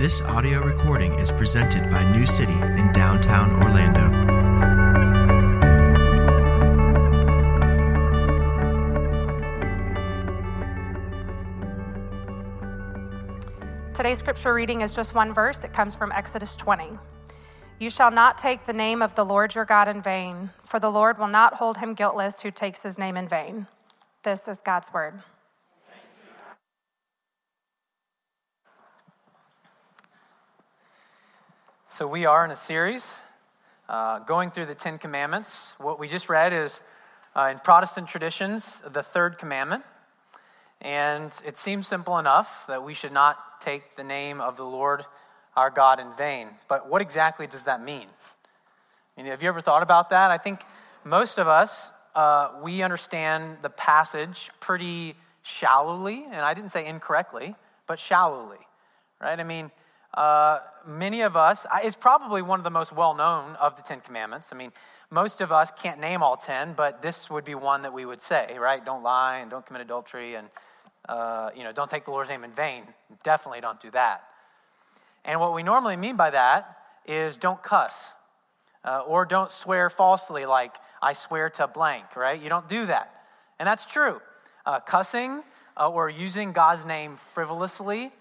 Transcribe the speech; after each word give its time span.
This 0.00 0.22
audio 0.22 0.62
recording 0.62 1.12
is 1.18 1.30
presented 1.30 1.90
by 1.90 2.10
New 2.10 2.26
City 2.26 2.54
in 2.54 2.90
downtown 2.94 3.62
Orlando. 3.62 4.08
Today's 13.92 14.18
scripture 14.20 14.54
reading 14.54 14.80
is 14.80 14.94
just 14.94 15.14
one 15.14 15.34
verse. 15.34 15.64
It 15.64 15.74
comes 15.74 15.94
from 15.94 16.12
Exodus 16.12 16.56
20. 16.56 16.96
You 17.78 17.90
shall 17.90 18.10
not 18.10 18.38
take 18.38 18.64
the 18.64 18.72
name 18.72 19.02
of 19.02 19.14
the 19.16 19.24
Lord 19.26 19.54
your 19.54 19.66
God 19.66 19.86
in 19.86 20.00
vain, 20.00 20.48
for 20.62 20.80
the 20.80 20.90
Lord 20.90 21.18
will 21.18 21.28
not 21.28 21.56
hold 21.56 21.76
him 21.76 21.92
guiltless 21.92 22.40
who 22.40 22.50
takes 22.50 22.82
his 22.82 22.98
name 22.98 23.18
in 23.18 23.28
vain. 23.28 23.66
This 24.22 24.48
is 24.48 24.62
God's 24.62 24.90
word. 24.94 25.20
So, 32.00 32.06
we 32.06 32.24
are 32.24 32.46
in 32.46 32.50
a 32.50 32.56
series 32.56 33.14
uh, 33.86 34.20
going 34.20 34.48
through 34.48 34.64
the 34.64 34.74
Ten 34.74 34.96
Commandments. 34.96 35.74
What 35.76 35.98
we 35.98 36.08
just 36.08 36.30
read 36.30 36.54
is, 36.54 36.80
uh, 37.36 37.50
in 37.52 37.58
Protestant 37.58 38.08
traditions, 38.08 38.78
the 38.90 39.02
third 39.02 39.36
commandment. 39.36 39.84
And 40.80 41.30
it 41.44 41.58
seems 41.58 41.86
simple 41.86 42.16
enough 42.16 42.64
that 42.68 42.84
we 42.84 42.94
should 42.94 43.12
not 43.12 43.60
take 43.60 43.96
the 43.96 44.02
name 44.02 44.40
of 44.40 44.56
the 44.56 44.64
Lord 44.64 45.04
our 45.54 45.68
God 45.68 46.00
in 46.00 46.06
vain. 46.16 46.48
But 46.68 46.88
what 46.88 47.02
exactly 47.02 47.46
does 47.46 47.64
that 47.64 47.84
mean? 47.84 48.06
I 49.18 49.22
mean, 49.22 49.30
have 49.30 49.42
you 49.42 49.50
ever 49.50 49.60
thought 49.60 49.82
about 49.82 50.08
that? 50.08 50.30
I 50.30 50.38
think 50.38 50.60
most 51.04 51.38
of 51.38 51.48
us, 51.48 51.90
uh, 52.14 52.52
we 52.62 52.80
understand 52.80 53.58
the 53.60 53.68
passage 53.68 54.50
pretty 54.58 55.16
shallowly, 55.42 56.24
and 56.24 56.40
I 56.40 56.54
didn't 56.54 56.70
say 56.70 56.86
incorrectly, 56.86 57.56
but 57.86 57.98
shallowly, 57.98 58.56
right? 59.20 59.38
I 59.38 59.44
mean, 59.44 59.70
uh, 60.14 60.58
many 60.86 61.20
of 61.22 61.36
us, 61.36 61.66
it's 61.84 61.96
probably 61.96 62.42
one 62.42 62.58
of 62.58 62.64
the 62.64 62.70
most 62.70 62.92
well 62.92 63.14
known 63.14 63.56
of 63.56 63.76
the 63.76 63.82
Ten 63.82 64.00
Commandments. 64.00 64.48
I 64.52 64.56
mean, 64.56 64.72
most 65.10 65.40
of 65.40 65.52
us 65.52 65.70
can't 65.70 66.00
name 66.00 66.22
all 66.22 66.36
ten, 66.36 66.72
but 66.72 67.02
this 67.02 67.30
would 67.30 67.44
be 67.44 67.54
one 67.54 67.82
that 67.82 67.92
we 67.92 68.04
would 68.04 68.20
say, 68.20 68.56
right? 68.58 68.84
Don't 68.84 69.02
lie 69.02 69.38
and 69.38 69.50
don't 69.50 69.64
commit 69.64 69.82
adultery 69.82 70.34
and, 70.34 70.48
uh, 71.08 71.50
you 71.56 71.64
know, 71.64 71.72
don't 71.72 71.90
take 71.90 72.04
the 72.04 72.10
Lord's 72.10 72.30
name 72.30 72.44
in 72.44 72.52
vain. 72.52 72.84
Definitely 73.22 73.60
don't 73.60 73.80
do 73.80 73.90
that. 73.90 74.24
And 75.24 75.40
what 75.40 75.54
we 75.54 75.62
normally 75.62 75.96
mean 75.96 76.16
by 76.16 76.30
that 76.30 76.78
is 77.06 77.36
don't 77.36 77.62
cuss 77.62 78.14
uh, 78.84 79.02
or 79.06 79.24
don't 79.24 79.50
swear 79.50 79.90
falsely, 79.90 80.46
like 80.46 80.74
I 81.02 81.12
swear 81.12 81.50
to 81.50 81.66
blank, 81.66 82.16
right? 82.16 82.40
You 82.40 82.48
don't 82.48 82.68
do 82.68 82.86
that. 82.86 83.14
And 83.58 83.66
that's 83.66 83.84
true. 83.84 84.20
Uh, 84.64 84.80
cussing 84.80 85.42
uh, 85.76 85.90
or 85.90 86.08
using 86.08 86.52
God's 86.52 86.86
name 86.86 87.16
frivolously 87.16 88.12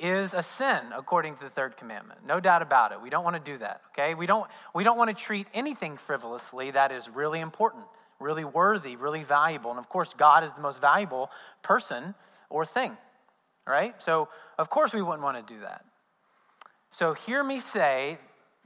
is 0.00 0.34
a 0.34 0.42
sin 0.42 0.80
according 0.96 1.36
to 1.36 1.44
the 1.44 1.50
third 1.50 1.76
commandment. 1.76 2.20
No 2.26 2.40
doubt 2.40 2.62
about 2.62 2.92
it. 2.92 3.00
We 3.00 3.10
don't 3.10 3.22
want 3.22 3.36
to 3.36 3.52
do 3.52 3.58
that, 3.58 3.82
okay? 3.90 4.14
We 4.14 4.26
don't 4.26 4.48
we 4.74 4.82
don't 4.82 4.96
want 4.96 5.16
to 5.16 5.24
treat 5.24 5.46
anything 5.52 5.96
frivolously 5.96 6.70
that 6.72 6.90
is 6.90 7.08
really 7.08 7.40
important, 7.40 7.84
really 8.18 8.44
worthy, 8.44 8.96
really 8.96 9.22
valuable. 9.22 9.70
And 9.70 9.78
of 9.78 9.88
course, 9.88 10.14
God 10.14 10.42
is 10.42 10.52
the 10.54 10.60
most 10.60 10.80
valuable 10.80 11.30
person 11.62 12.14
or 12.48 12.64
thing. 12.64 12.96
Right? 13.66 14.00
So, 14.02 14.28
of 14.58 14.70
course 14.70 14.94
we 14.94 15.02
wouldn't 15.02 15.22
want 15.22 15.46
to 15.46 15.54
do 15.54 15.60
that. 15.60 15.84
So, 16.90 17.12
hear 17.12 17.44
me 17.44 17.60
say 17.60 18.18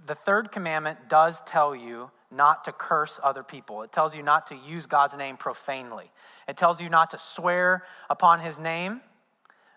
the 0.07 0.15
third 0.15 0.53
commandment 0.53 1.09
does 1.09 1.43
tell 1.43 1.75
you 1.75 2.11
not 2.31 2.65
to 2.65 2.73
curse 2.73 3.21
other 3.23 3.43
people. 3.43 3.83
It 3.83 3.93
tells 3.93 4.15
you 4.15 4.23
not 4.23 4.49
to 4.49 4.57
use 4.57 4.87
God's 4.87 5.17
name 5.17 5.37
profanely. 5.37 6.11
It 6.49 6.57
tells 6.57 6.81
you 6.81 6.89
not 6.89 7.11
to 7.11 7.19
swear 7.19 7.85
upon 8.09 8.41
his 8.41 8.59
name 8.59 9.01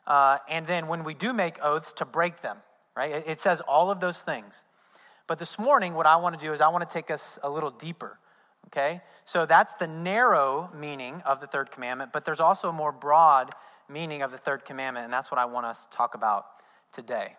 uh, 0.08 0.38
and 0.50 0.66
then 0.66 0.88
when 0.88 1.04
we 1.04 1.14
do 1.14 1.34
make 1.34 1.58
oaths, 1.62 1.92
to 1.94 2.06
break 2.06 2.42
them, 2.42 2.58
right? 2.96 3.12
It, 3.12 3.24
it 3.28 3.40
says 3.40 3.62
all 3.62 3.92
of 3.92 4.00
those 4.00 4.18
things. 4.18 4.64
But 5.28 5.38
this 5.38 5.60
morning, 5.60 5.94
what 5.94 6.06
I 6.06 6.16
want 6.16 6.40
to 6.40 6.44
do 6.46 6.54
is 6.54 6.62
I 6.62 6.70
want 6.70 6.90
to 6.90 6.92
take 6.92 7.12
us 7.12 7.38
a 7.44 7.50
little 7.50 7.70
deeper, 7.70 8.18
okay? 8.68 9.02
So 9.26 9.46
that's 9.46 9.74
the 9.74 9.88
narrow 9.88 10.72
meaning 10.74 11.22
of 11.26 11.42
the 11.42 11.48
third 11.48 11.70
commandment, 11.70 12.14
but 12.14 12.24
there's 12.24 12.40
also 12.40 12.70
a 12.70 12.74
more 12.74 12.94
broad 12.94 13.54
meaning 13.90 14.22
of 14.22 14.32
the 14.32 14.38
third 14.38 14.64
commandment, 14.64 15.04
and 15.04 15.14
that's 15.14 15.30
what 15.30 15.40
I 15.40 15.46
want 15.46 15.66
us 15.66 15.84
to 15.84 15.90
talk 15.90 16.16
about 16.16 16.46
today. 16.94 17.36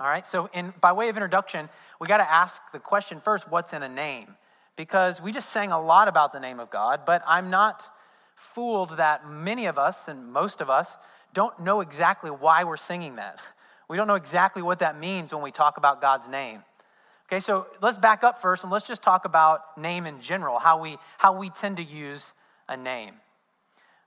All 0.00 0.06
right, 0.06 0.26
so 0.26 0.48
in, 0.54 0.72
by 0.80 0.92
way 0.92 1.10
of 1.10 1.16
introduction, 1.16 1.68
we 2.00 2.06
got 2.06 2.16
to 2.16 2.30
ask 2.30 2.60
the 2.72 2.80
question 2.80 3.20
first 3.20 3.50
what's 3.50 3.74
in 3.74 3.82
a 3.82 3.88
name? 3.88 4.36
Because 4.76 5.20
we 5.20 5.30
just 5.30 5.50
sang 5.50 5.70
a 5.70 5.80
lot 5.80 6.08
about 6.08 6.32
the 6.32 6.40
name 6.40 6.58
of 6.58 6.70
God, 6.70 7.02
but 7.04 7.22
I'm 7.26 7.50
not 7.50 7.86
fooled 8.34 8.96
that 8.96 9.28
many 9.28 9.66
of 9.66 9.78
us 9.78 10.08
and 10.08 10.32
most 10.32 10.60
of 10.60 10.68
us 10.68 10.98
don't 11.34 11.60
know 11.60 11.80
exactly 11.80 12.30
why 12.30 12.64
we're 12.64 12.76
singing 12.76 13.16
that. 13.16 13.40
We 13.86 13.98
don't 13.98 14.06
know 14.06 14.14
exactly 14.14 14.62
what 14.62 14.78
that 14.78 14.98
means 14.98 15.34
when 15.34 15.42
we 15.42 15.50
talk 15.50 15.76
about 15.76 16.00
God's 16.00 16.26
name. 16.26 16.62
Okay, 17.26 17.38
so 17.38 17.66
let's 17.82 17.98
back 17.98 18.24
up 18.24 18.40
first 18.40 18.64
and 18.64 18.72
let's 18.72 18.86
just 18.86 19.02
talk 19.02 19.26
about 19.26 19.76
name 19.76 20.06
in 20.06 20.22
general, 20.22 20.58
how 20.58 20.80
we, 20.80 20.96
how 21.18 21.38
we 21.38 21.50
tend 21.50 21.76
to 21.76 21.82
use 21.82 22.32
a 22.66 22.78
name. 22.78 23.14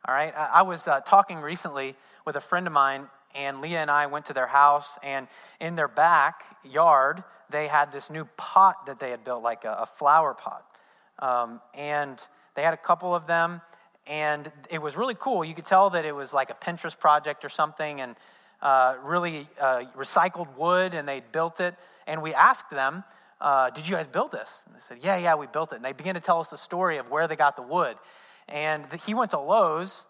All 0.08 0.16
right, 0.16 0.34
I, 0.36 0.64
was 0.64 0.88
uh, 0.88 1.02
talking 1.02 1.38
recently 1.40 1.96
with 2.26 2.36
a 2.36 2.40
friend 2.40 2.66
of 2.66 2.74
mine, 2.74 3.08
and 3.36 3.62
Leah 3.62 3.82
and 3.82 3.92
I 3.92 4.06
went 4.08 4.26
to 4.26 4.34
their 4.34 4.48
house, 4.48 4.98
and 5.04 5.28
in 5.60 5.76
their 5.76 5.88
backyard, 5.88 7.24
they 7.50 7.68
had 7.68 7.92
this 7.92 8.10
new 8.10 8.26
pot 8.38 8.86
that 8.86 9.00
they 9.00 9.12
had 9.12 9.24
built, 9.24 9.44
like 9.44 9.66
a, 9.66 9.74
a 9.82 9.86
flower 9.86 10.34
pot. 10.34 10.66
Um, 11.20 11.62
and 11.74 12.24
they 12.56 12.64
had 12.64 12.74
a 12.74 12.78
couple 12.78 13.14
of 13.14 13.28
them, 13.28 13.62
and 14.10 14.52
it 14.70 14.82
was 14.82 14.96
really 14.96 15.16
cool. 15.16 15.44
You 15.44 15.54
could 15.54 15.66
tell 15.66 15.90
that 15.92 16.06
it 16.06 16.16
was 16.16 16.34
like 16.34 16.50
a 16.50 16.54
Pinterest 16.54 16.98
project 16.98 17.44
or 17.44 17.50
something, 17.50 18.02
and 18.02 18.16
uh, 18.62 18.96
really 19.04 19.48
uh, 19.60 19.84
recycled 19.96 20.56
wood, 20.56 20.94
and 20.94 21.08
they 21.08 21.22
built 21.32 21.60
it. 21.60 21.76
And 22.08 22.22
we 22.22 22.34
asked 22.34 22.70
them, 22.70 23.04
uh, 23.42 23.70
"Did 23.70 23.88
you 23.88 23.96
guys 23.96 24.08
build 24.08 24.32
this?" 24.32 24.64
And 24.66 24.76
they 24.76 24.80
said, 24.80 24.98
"Yeah, 25.02 25.18
yeah, 25.18 25.36
we 25.36 25.48
built 25.48 25.74
it." 25.74 25.78
And 25.78 25.86
they 25.86 25.94
began 25.94 26.16
to 26.16 26.22
tell 26.22 26.40
us 26.40 26.48
the 26.48 26.58
story 26.58 26.98
of 26.98 27.10
where 27.10 27.28
they 27.28 27.36
got 27.36 27.56
the 27.56 27.62
wood. 27.62 27.98
And 28.48 28.86
the, 28.86 28.98
he 28.98 29.14
went 29.14 29.32
to 29.32 29.40
Lowe's, 29.40 30.04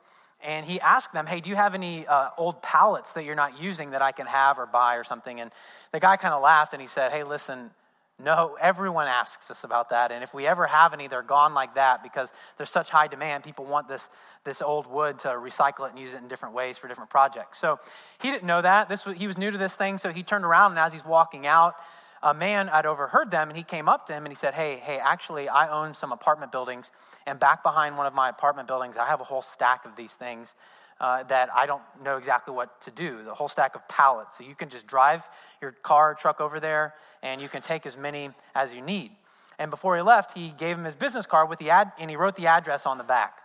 and 0.44 0.66
he 0.66 0.80
asked 0.80 1.14
them, 1.14 1.26
"Hey, 1.26 1.42
do 1.42 1.50
you 1.50 1.56
have 1.56 1.74
any 1.76 2.06
uh, 2.08 2.30
old 2.38 2.62
pallets 2.62 3.14
that 3.14 3.26
you're 3.26 3.36
not 3.36 3.60
using 3.60 3.92
that 3.92 4.02
I 4.02 4.12
can 4.12 4.28
have 4.28 4.60
or 4.60 4.66
buy 4.66 4.96
or 4.96 5.04
something?" 5.04 5.42
And 5.42 5.52
the 5.92 6.00
guy 6.00 6.18
kind 6.18 6.34
of 6.34 6.42
laughed, 6.42 6.74
and 6.74 6.82
he 6.82 6.88
said, 6.88 7.12
"Hey, 7.12 7.24
listen." 7.24 7.72
No, 8.20 8.58
everyone 8.60 9.08
asks 9.08 9.52
us 9.52 9.64
about 9.64 9.90
that. 9.90 10.12
And 10.12 10.24
if 10.24 10.34
we 10.34 10.48
ever 10.48 10.66
have 10.66 10.92
any, 10.92 11.08
they're 11.08 11.22
gone 11.22 11.54
like 11.54 11.76
that 11.76 12.02
because 12.02 12.34
there's 12.58 12.72
such 12.72 12.90
high 12.90 13.06
demand. 13.06 13.44
People 13.44 13.66
want 13.66 13.88
this, 13.88 14.10
this 14.44 14.60
old 14.60 14.88
wood 14.88 15.20
to 15.20 15.28
recycle 15.28 15.86
it 15.86 15.92
and 15.92 16.00
use 16.00 16.16
it 16.16 16.18
in 16.18 16.28
different 16.28 16.56
ways 16.56 16.80
for 16.80 16.88
different 16.88 17.12
projects. 17.12 17.60
So 17.60 17.80
he 18.20 18.32
didn't 18.32 18.48
know 18.48 18.62
that. 18.64 18.90
This 18.90 19.06
was, 19.06 19.18
he 19.18 19.28
was 19.28 19.38
new 19.38 19.52
to 19.52 19.58
this 19.58 19.76
thing, 19.76 20.00
so 20.00 20.12
he 20.12 20.24
turned 20.24 20.46
around, 20.46 20.72
and 20.72 20.80
as 20.80 20.94
he's 20.94 21.06
walking 21.06 21.46
out, 21.46 21.76
a 22.24 22.34
man 22.34 22.70
had 22.70 22.88
overheard 22.88 23.30
them, 23.30 23.50
and 23.50 23.58
he 23.58 23.64
came 23.64 23.88
up 23.88 24.08
to 24.08 24.14
him 24.14 24.26
and 24.26 24.32
he 24.32 24.36
said, 24.36 24.56
Hey, 24.56 24.78
hey, 24.78 24.98
actually, 24.98 25.48
I 25.48 25.70
own 25.70 25.94
some 25.94 26.12
apartment 26.12 26.52
buildings, 26.52 26.90
and 27.28 27.40
back 27.40 27.62
behind 27.62 27.98
one 27.98 28.08
of 28.08 28.16
my 28.16 28.30
apartment 28.30 28.68
buildings, 28.68 28.98
I 28.98 29.06
have 29.06 29.22
a 29.22 29.26
whole 29.26 29.44
stack 29.44 29.86
of 29.86 29.96
these 29.96 30.14
things 30.14 30.56
uh, 31.00 31.24
that 31.24 31.50
I 31.54 31.66
don't 31.66 31.82
know 32.04 32.18
exactly 32.18 32.54
what 32.54 32.82
to 32.82 32.92
do. 32.92 33.24
The 33.24 33.34
whole 33.34 33.48
stack 33.48 33.76
of 33.76 33.88
pallets. 33.88 34.38
So 34.38 34.44
you 34.44 34.56
can 34.56 34.70
just 34.70 34.88
drive 34.88 35.28
your 35.62 35.72
car 35.72 36.12
or 36.12 36.14
truck 36.16 36.42
over 36.42 36.60
there 36.60 36.94
and 37.22 37.42
you 37.42 37.50
can 37.50 37.62
take 37.62 37.86
as 37.86 37.98
many 37.98 38.30
as 38.56 38.74
you 38.74 38.82
need. 38.82 39.12
And 39.60 39.72
before 39.72 39.96
he 39.96 40.02
left, 40.02 40.38
he 40.38 40.54
gave 40.58 40.78
him 40.78 40.84
his 40.84 40.96
business 40.96 41.26
card 41.26 41.50
with 41.50 41.58
the 41.60 41.72
ad, 41.72 41.92
and 41.98 42.10
he 42.12 42.16
wrote 42.16 42.36
the 42.36 42.46
address 42.46 42.86
on 42.86 43.00
the 43.00 43.04
back. 43.04 43.40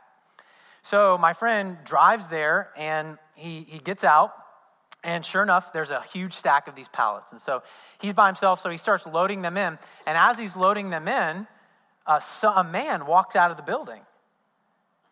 So 0.82 1.16
my 1.16 1.32
friend 1.32 1.78
drives 1.84 2.28
there 2.28 2.70
and 2.76 3.16
he, 3.34 3.62
he 3.62 3.78
gets 3.78 4.04
out, 4.04 4.34
and 5.04 5.24
sure 5.24 5.42
enough, 5.42 5.72
there's 5.72 5.90
a 5.90 6.02
huge 6.02 6.34
stack 6.34 6.68
of 6.68 6.74
these 6.74 6.88
pallets. 6.88 7.32
And 7.32 7.40
so 7.40 7.62
he's 8.00 8.12
by 8.12 8.26
himself, 8.26 8.60
so 8.60 8.68
he 8.70 8.76
starts 8.76 9.06
loading 9.06 9.42
them 9.42 9.56
in. 9.56 9.78
And 10.06 10.18
as 10.18 10.38
he's 10.38 10.54
loading 10.54 10.90
them 10.90 11.08
in, 11.08 11.46
so 12.20 12.50
a 12.50 12.64
man 12.64 13.06
walks 13.06 13.34
out 13.34 13.50
of 13.50 13.56
the 13.56 13.62
building 13.62 14.02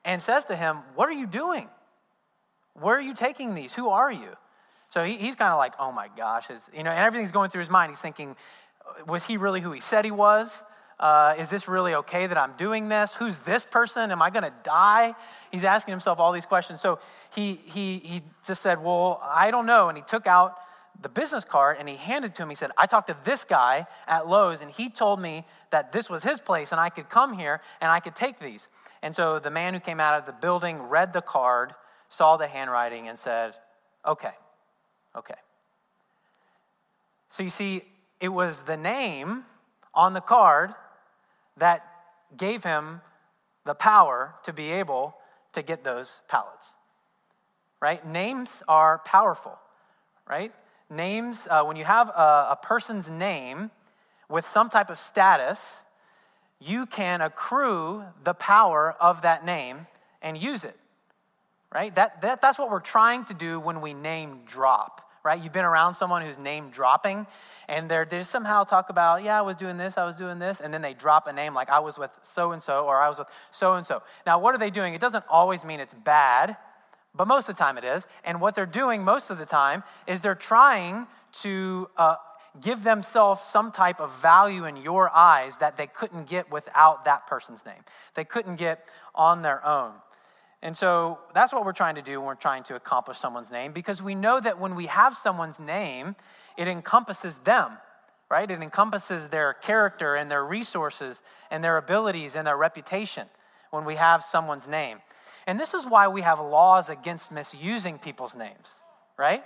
and 0.05 0.22
says 0.22 0.45
to 0.47 0.57
him, 0.57 0.78
What 0.95 1.09
are 1.09 1.12
you 1.12 1.27
doing? 1.27 1.69
Where 2.75 2.97
are 2.97 3.03
you 3.03 3.14
taking 3.14 3.54
these? 3.54 3.72
Who 3.72 3.88
are 3.88 4.10
you? 4.10 4.36
So 4.88 5.04
he, 5.04 5.16
he's 5.16 5.36
kind 5.36 5.53
of 5.53 5.59
like, 5.59 5.74
oh 5.78 5.92
my 5.92 6.09
gosh. 6.16 6.48
you 6.74 6.83
know, 6.83 6.91
and 6.91 6.98
everything's 6.98 7.30
going 7.30 7.50
through 7.50 7.60
his 7.60 7.71
mind. 7.71 7.91
He's 7.91 8.00
thinking, 8.00 8.36
was 9.06 9.24
he 9.24 9.36
really 9.36 9.60
who 9.60 9.72
he 9.72 9.80
said 9.80 10.04
he 10.04 10.10
was? 10.10 10.62
Uh, 10.98 11.34
is 11.39 11.48
this 11.48 11.66
really 11.66 11.95
okay 11.95 12.27
that 12.27 12.36
I'm 12.36 12.53
doing 12.59 12.89
this? 12.89 13.15
Who's 13.15 13.39
this 13.41 13.65
person? 13.65 14.10
Am 14.10 14.21
I 14.21 14.28
going 14.28 14.42
to 14.42 14.53
die? 14.62 15.15
He's 15.50 15.65
asking 15.65 15.92
himself 15.92 16.18
all 16.18 16.33
these 16.33 16.45
questions. 16.45 16.80
So 16.80 16.98
he, 17.34 17.54
he, 17.54 17.98
he 17.98 18.22
just 18.47 18.60
said, 18.60 18.83
Well, 18.83 19.18
I 19.24 19.50
don't 19.50 19.65
know. 19.65 19.89
And 19.89 19.97
he 19.97 20.04
took 20.04 20.27
out 20.27 20.56
the 21.00 21.09
business 21.09 21.45
card 21.45 21.78
and 21.80 21.89
he 21.89 21.97
handed 21.97 22.34
to 22.34 22.42
him. 22.42 22.50
He 22.50 22.54
said, 22.54 22.71
I 22.77 22.84
talked 22.84 23.06
to 23.06 23.16
this 23.24 23.45
guy 23.45 23.86
at 24.06 24.28
Lowe's 24.28 24.60
and 24.60 24.71
he 24.71 24.91
told 24.91 25.22
me 25.22 25.47
that 25.71 25.92
this 25.92 26.10
was 26.10 26.22
his 26.22 26.41
place 26.41 26.72
and 26.72 26.80
I 26.80 26.91
could 26.91 27.09
come 27.09 27.33
here 27.33 27.62
and 27.80 27.91
I 27.91 28.00
could 28.00 28.15
take 28.15 28.39
these. 28.39 28.68
And 29.03 29.16
so 29.16 29.39
the 29.39 29.50
man 29.50 29.72
who 29.72 29.80
came 29.80 30.00
out 30.00 30.18
of 30.18 30.27
the 30.27 30.33
building 30.33 30.83
read 30.83 31.15
the 31.15 31.22
card 31.22 31.74
saw 32.10 32.36
the 32.36 32.47
handwriting 32.47 33.09
and 33.09 33.18
said, 33.18 33.54
Okay, 34.07 34.33
okay. 35.16 35.34
So 37.30 37.42
you 37.42 37.51
see, 37.51 37.83
it 38.21 38.28
was 38.28 38.65
the 38.65 38.77
name 38.77 39.45
on 39.95 40.12
the 40.12 40.21
card 40.21 40.74
that 41.57 41.86
gave 42.36 42.65
him 42.65 43.01
the 43.65 43.74
power 43.74 44.34
to 44.42 44.53
be 44.53 44.72
able 44.72 45.16
to 45.54 45.62
get 45.62 45.84
those 45.84 46.21
pallets. 46.28 46.74
Right? 47.80 48.07
Names 48.07 48.62
are 48.68 48.98
powerful, 48.98 49.59
right? 50.28 50.53
names, 50.91 51.47
uh, 51.48 51.62
when 51.65 51.77
you 51.77 51.84
have 51.84 52.09
a, 52.09 52.48
a 52.51 52.59
person's 52.60 53.10
name 53.10 53.71
with 54.28 54.45
some 54.45 54.68
type 54.68 54.91
of 54.91 54.98
status, 54.98 55.78
you 56.60 56.84
can 56.84 57.21
accrue 57.21 58.04
the 58.24 58.34
power 58.34 58.95
of 59.01 59.22
that 59.22 59.45
name 59.45 59.86
and 60.21 60.36
use 60.36 60.65
it. 60.65 60.77
Right? 61.72 61.95
That, 61.95 62.21
that, 62.22 62.41
that's 62.41 62.59
what 62.59 62.71
we're 62.71 62.81
trying 62.81 63.25
to 63.27 63.34
do 63.34 63.61
when 63.61 63.81
we 63.81 63.95
name 63.95 64.41
drop 64.45 65.11
right? 65.22 65.43
You've 65.43 65.53
been 65.53 65.65
around 65.65 65.95
someone 65.95 66.22
who's 66.22 66.39
name 66.39 66.71
dropping, 66.71 67.27
and 67.69 67.91
they're, 67.91 68.05
they 68.05 68.22
somehow 68.22 68.65
talk 68.65 68.91
about, 68.91 69.22
yeah, 69.22 69.39
I 69.39 69.43
was 69.43 69.57
doing 69.57 69.77
this, 69.77 69.99
I 69.99 70.05
was 70.05 70.17
doing 70.17 70.39
this, 70.39 70.61
and 70.61 70.72
then 70.72 70.83
they 70.83 70.95
drop 70.95 71.27
a 71.27 71.33
name 71.33 71.55
like 71.55 71.69
I 71.69 71.81
was 71.81 71.99
with 71.99 72.17
so 72.22 72.53
and 72.53 72.63
so, 72.63 72.87
or 72.87 72.97
I 72.97 73.09
was 73.09 73.19
with 73.19 73.28
so 73.51 73.75
and 73.75 73.84
so. 73.84 74.03
Now, 74.27 74.39
what 74.39 74.55
are 74.55 74.59
they 74.59 74.71
doing? 74.71 74.95
It 74.95 75.01
doesn't 75.01 75.25
always 75.28 75.65
mean 75.65 75.81
it's 75.81 75.95
bad, 75.95 76.57
but 77.15 77.28
most 77.28 77.49
of 77.49 77.57
the 77.57 77.59
time 77.59 77.77
it 77.77 77.84
is. 77.84 78.07
And 78.25 78.41
what 78.41 78.55
they're 78.55 78.67
doing 78.67 79.05
most 79.05 79.31
of 79.31 79.39
the 79.39 79.47
time 79.47 79.83
is 80.07 80.21
they're 80.21 80.34
trying 80.34 81.07
to 81.43 81.91
uh, 81.97 82.17
give 82.61 82.83
themselves 82.83 83.41
some 83.41 83.72
type 83.72 84.01
of 84.01 84.15
value 84.21 84.65
in 84.65 84.77
your 84.77 85.11
eyes 85.15 85.59
that 85.59 85.77
they 85.77 85.87
couldn't 85.87 86.28
get 86.28 86.51
without 86.51 87.05
that 87.05 87.27
person's 87.27 87.65
name. 87.67 87.84
They 88.15 88.25
couldn't 88.25 88.57
get 88.57 88.89
on 89.15 89.43
their 89.43 89.65
own. 89.67 89.93
And 90.62 90.77
so 90.77 91.18
that's 91.34 91.53
what 91.53 91.65
we're 91.65 91.72
trying 91.72 91.95
to 91.95 92.03
do 92.03 92.21
when 92.21 92.27
we're 92.27 92.34
trying 92.34 92.65
to 92.65 92.77
accomplish 92.77 93.18
someone's 93.18 93.51
name 93.51 93.72
because 93.72 94.03
we 94.03 94.15
know 94.15 94.41
that 94.41 94.59
when 94.59 94.74
we 94.74 94.86
have 94.86 95.15
someone's 95.15 95.59
name, 95.59 96.16
it 96.59 96.68
encompasses 96.68 97.39
them, 97.39 97.78
right? 98.30 98.51
It 98.51 98.60
encompasses 98.60 99.28
their 99.28 99.54
character 99.54 100.16
and 100.16 100.30
their 100.30 100.45
resources 100.45 101.22
and 101.51 101.65
their 101.65 101.78
abilities 101.78 102.36
and 102.36 102.47
their 102.47 102.59
reputation 102.59 103.27
when 103.71 103.84
we 103.86 103.95
have 103.95 104.22
someone's 104.22 104.68
name. 104.68 104.98
And 105.47 105.59
this 105.59 105.72
is 105.72 105.86
why 105.86 106.09
we 106.09 106.21
have 106.21 106.39
laws 106.39 106.91
against 106.91 107.33
misusing 107.33 107.98
people's 107.98 108.34
names, 108.34 108.72
right? 109.16 109.42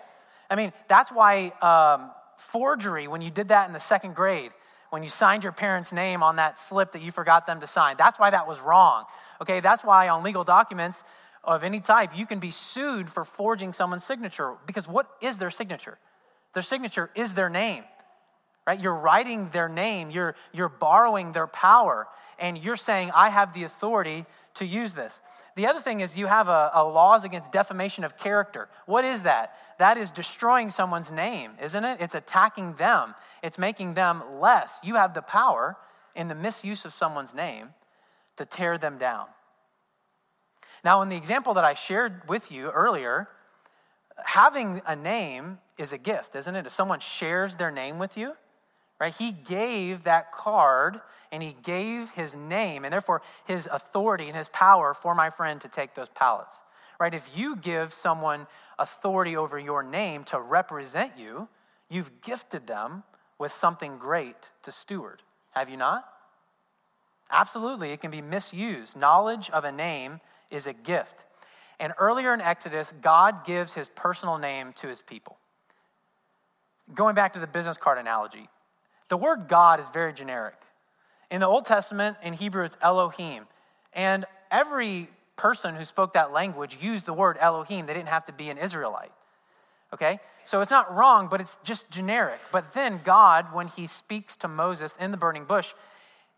I 0.50 0.56
mean, 0.56 0.72
that's 0.88 1.12
why 1.12 1.52
um, 1.62 2.10
forgery, 2.36 3.06
when 3.06 3.22
you 3.22 3.30
did 3.30 3.48
that 3.48 3.68
in 3.68 3.72
the 3.72 3.80
second 3.80 4.16
grade, 4.16 4.50
when 4.90 5.02
you 5.02 5.08
signed 5.08 5.42
your 5.42 5.52
parents' 5.52 5.92
name 5.92 6.22
on 6.22 6.36
that 6.36 6.56
slip 6.56 6.92
that 6.92 7.02
you 7.02 7.10
forgot 7.10 7.46
them 7.46 7.60
to 7.60 7.66
sign. 7.66 7.96
That's 7.96 8.18
why 8.18 8.30
that 8.30 8.46
was 8.46 8.60
wrong. 8.60 9.04
Okay, 9.40 9.60
that's 9.60 9.82
why 9.82 10.08
on 10.08 10.22
legal 10.22 10.44
documents 10.44 11.02
of 11.42 11.64
any 11.64 11.80
type, 11.80 12.16
you 12.16 12.26
can 12.26 12.38
be 12.38 12.50
sued 12.50 13.10
for 13.10 13.24
forging 13.24 13.72
someone's 13.72 14.04
signature 14.04 14.54
because 14.66 14.88
what 14.88 15.08
is 15.20 15.38
their 15.38 15.50
signature? 15.50 15.98
Their 16.54 16.62
signature 16.62 17.10
is 17.14 17.34
their 17.34 17.50
name. 17.50 17.84
Right? 18.66 18.80
You're 18.80 18.96
writing 18.96 19.50
their 19.50 19.68
name, 19.68 20.10
you're, 20.10 20.34
you're 20.52 20.70
borrowing 20.70 21.32
their 21.32 21.46
power, 21.46 22.06
and 22.38 22.56
you're 22.56 22.76
saying, 22.76 23.10
I 23.14 23.28
have 23.28 23.52
the 23.52 23.64
authority 23.64 24.24
to 24.54 24.64
use 24.64 24.94
this. 24.94 25.20
The 25.56 25.66
other 25.66 25.80
thing 25.80 26.00
is 26.00 26.16
you 26.16 26.26
have 26.26 26.48
a, 26.48 26.70
a, 26.74 26.84
laws 26.84 27.24
against 27.24 27.52
defamation 27.52 28.02
of 28.02 28.16
character. 28.16 28.68
What 28.86 29.04
is 29.04 29.22
that? 29.22 29.56
That 29.78 29.96
is 29.96 30.10
destroying 30.10 30.70
someone's 30.70 31.12
name, 31.12 31.52
isn't 31.62 31.84
it? 31.84 32.00
It's 32.00 32.14
attacking 32.14 32.74
them. 32.74 33.14
It's 33.42 33.58
making 33.58 33.94
them 33.94 34.22
less. 34.40 34.78
You 34.82 34.96
have 34.96 35.14
the 35.14 35.22
power 35.22 35.76
in 36.16 36.28
the 36.28 36.34
misuse 36.34 36.84
of 36.84 36.92
someone's 36.92 37.34
name 37.34 37.68
to 38.36 38.44
tear 38.44 38.78
them 38.78 38.98
down. 38.98 39.26
Now, 40.84 41.02
in 41.02 41.08
the 41.08 41.16
example 41.16 41.54
that 41.54 41.64
I 41.64 41.74
shared 41.74 42.28
with 42.28 42.50
you 42.50 42.70
earlier, 42.70 43.28
having 44.24 44.82
a 44.86 44.96
name 44.96 45.58
is 45.78 45.92
a 45.92 45.98
gift, 45.98 46.34
isn't 46.34 46.54
it? 46.54 46.66
If 46.66 46.72
someone 46.72 47.00
shares 47.00 47.56
their 47.56 47.70
name 47.70 47.98
with 47.98 48.16
you, 48.16 48.34
right? 49.00 49.14
He 49.14 49.32
gave 49.32 50.04
that 50.04 50.32
card 50.32 51.00
and 51.32 51.42
he 51.42 51.56
gave 51.62 52.10
his 52.10 52.34
name 52.34 52.84
and 52.84 52.92
therefore 52.92 53.22
his 53.46 53.68
authority 53.70 54.28
and 54.28 54.36
his 54.36 54.48
power 54.48 54.94
for 54.94 55.14
my 55.14 55.30
friend 55.30 55.60
to 55.60 55.68
take 55.68 55.94
those 55.94 56.08
pallets. 56.10 56.62
Right? 57.00 57.12
If 57.12 57.36
you 57.36 57.56
give 57.56 57.92
someone 57.92 58.46
authority 58.78 59.36
over 59.36 59.58
your 59.58 59.82
name 59.82 60.24
to 60.24 60.38
represent 60.38 61.12
you, 61.18 61.48
you've 61.90 62.20
gifted 62.20 62.66
them 62.66 63.02
with 63.38 63.50
something 63.50 63.98
great 63.98 64.50
to 64.62 64.70
steward. 64.70 65.22
Have 65.50 65.68
you 65.68 65.76
not? 65.76 66.08
Absolutely, 67.30 67.90
it 67.90 68.00
can 68.00 68.10
be 68.10 68.22
misused. 68.22 68.96
Knowledge 68.96 69.50
of 69.50 69.64
a 69.64 69.72
name 69.72 70.20
is 70.50 70.66
a 70.66 70.72
gift. 70.72 71.24
And 71.80 71.92
earlier 71.98 72.32
in 72.32 72.40
Exodus, 72.40 72.94
God 73.02 73.44
gives 73.44 73.72
his 73.72 73.88
personal 73.88 74.38
name 74.38 74.72
to 74.74 74.86
his 74.86 75.02
people. 75.02 75.38
Going 76.94 77.14
back 77.14 77.32
to 77.32 77.40
the 77.40 77.46
business 77.46 77.76
card 77.78 77.98
analogy, 77.98 78.48
the 79.14 79.18
word 79.18 79.46
God 79.46 79.78
is 79.78 79.90
very 79.90 80.12
generic. 80.12 80.56
In 81.30 81.40
the 81.40 81.46
Old 81.46 81.64
Testament, 81.64 82.16
in 82.24 82.32
Hebrew, 82.32 82.64
it's 82.64 82.76
Elohim. 82.82 83.44
And 83.92 84.24
every 84.50 85.08
person 85.36 85.76
who 85.76 85.84
spoke 85.84 86.14
that 86.14 86.32
language 86.32 86.78
used 86.80 87.06
the 87.06 87.12
word 87.12 87.38
Elohim. 87.40 87.86
They 87.86 87.94
didn't 87.94 88.08
have 88.08 88.24
to 88.24 88.32
be 88.32 88.50
an 88.50 88.58
Israelite. 88.58 89.12
Okay? 89.92 90.18
So 90.46 90.62
it's 90.62 90.70
not 90.72 90.92
wrong, 90.92 91.28
but 91.30 91.40
it's 91.40 91.56
just 91.62 91.88
generic. 91.92 92.40
But 92.50 92.74
then 92.74 92.98
God, 93.04 93.54
when 93.54 93.68
he 93.68 93.86
speaks 93.86 94.34
to 94.38 94.48
Moses 94.48 94.96
in 94.98 95.12
the 95.12 95.16
burning 95.16 95.44
bush, 95.44 95.74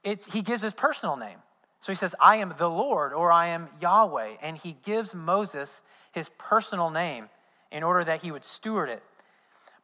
it's, 0.05 0.31
he 0.31 0.43
gives 0.43 0.61
his 0.61 0.75
personal 0.75 1.17
name. 1.17 1.38
So 1.81 1.93
he 1.93 1.96
says, 1.96 2.14
I 2.20 2.37
am 2.37 2.52
the 2.58 2.69
Lord, 2.69 3.14
or 3.14 3.32
I 3.32 3.46
am 3.46 3.70
Yahweh. 3.81 4.34
And 4.43 4.58
he 4.58 4.76
gives 4.84 5.14
Moses 5.14 5.81
his 6.12 6.28
personal 6.37 6.90
name 6.90 7.31
in 7.73 7.82
order 7.82 8.05
that 8.05 8.20
he 8.20 8.31
would 8.31 8.44
steward 8.44 8.90
it. 8.90 9.02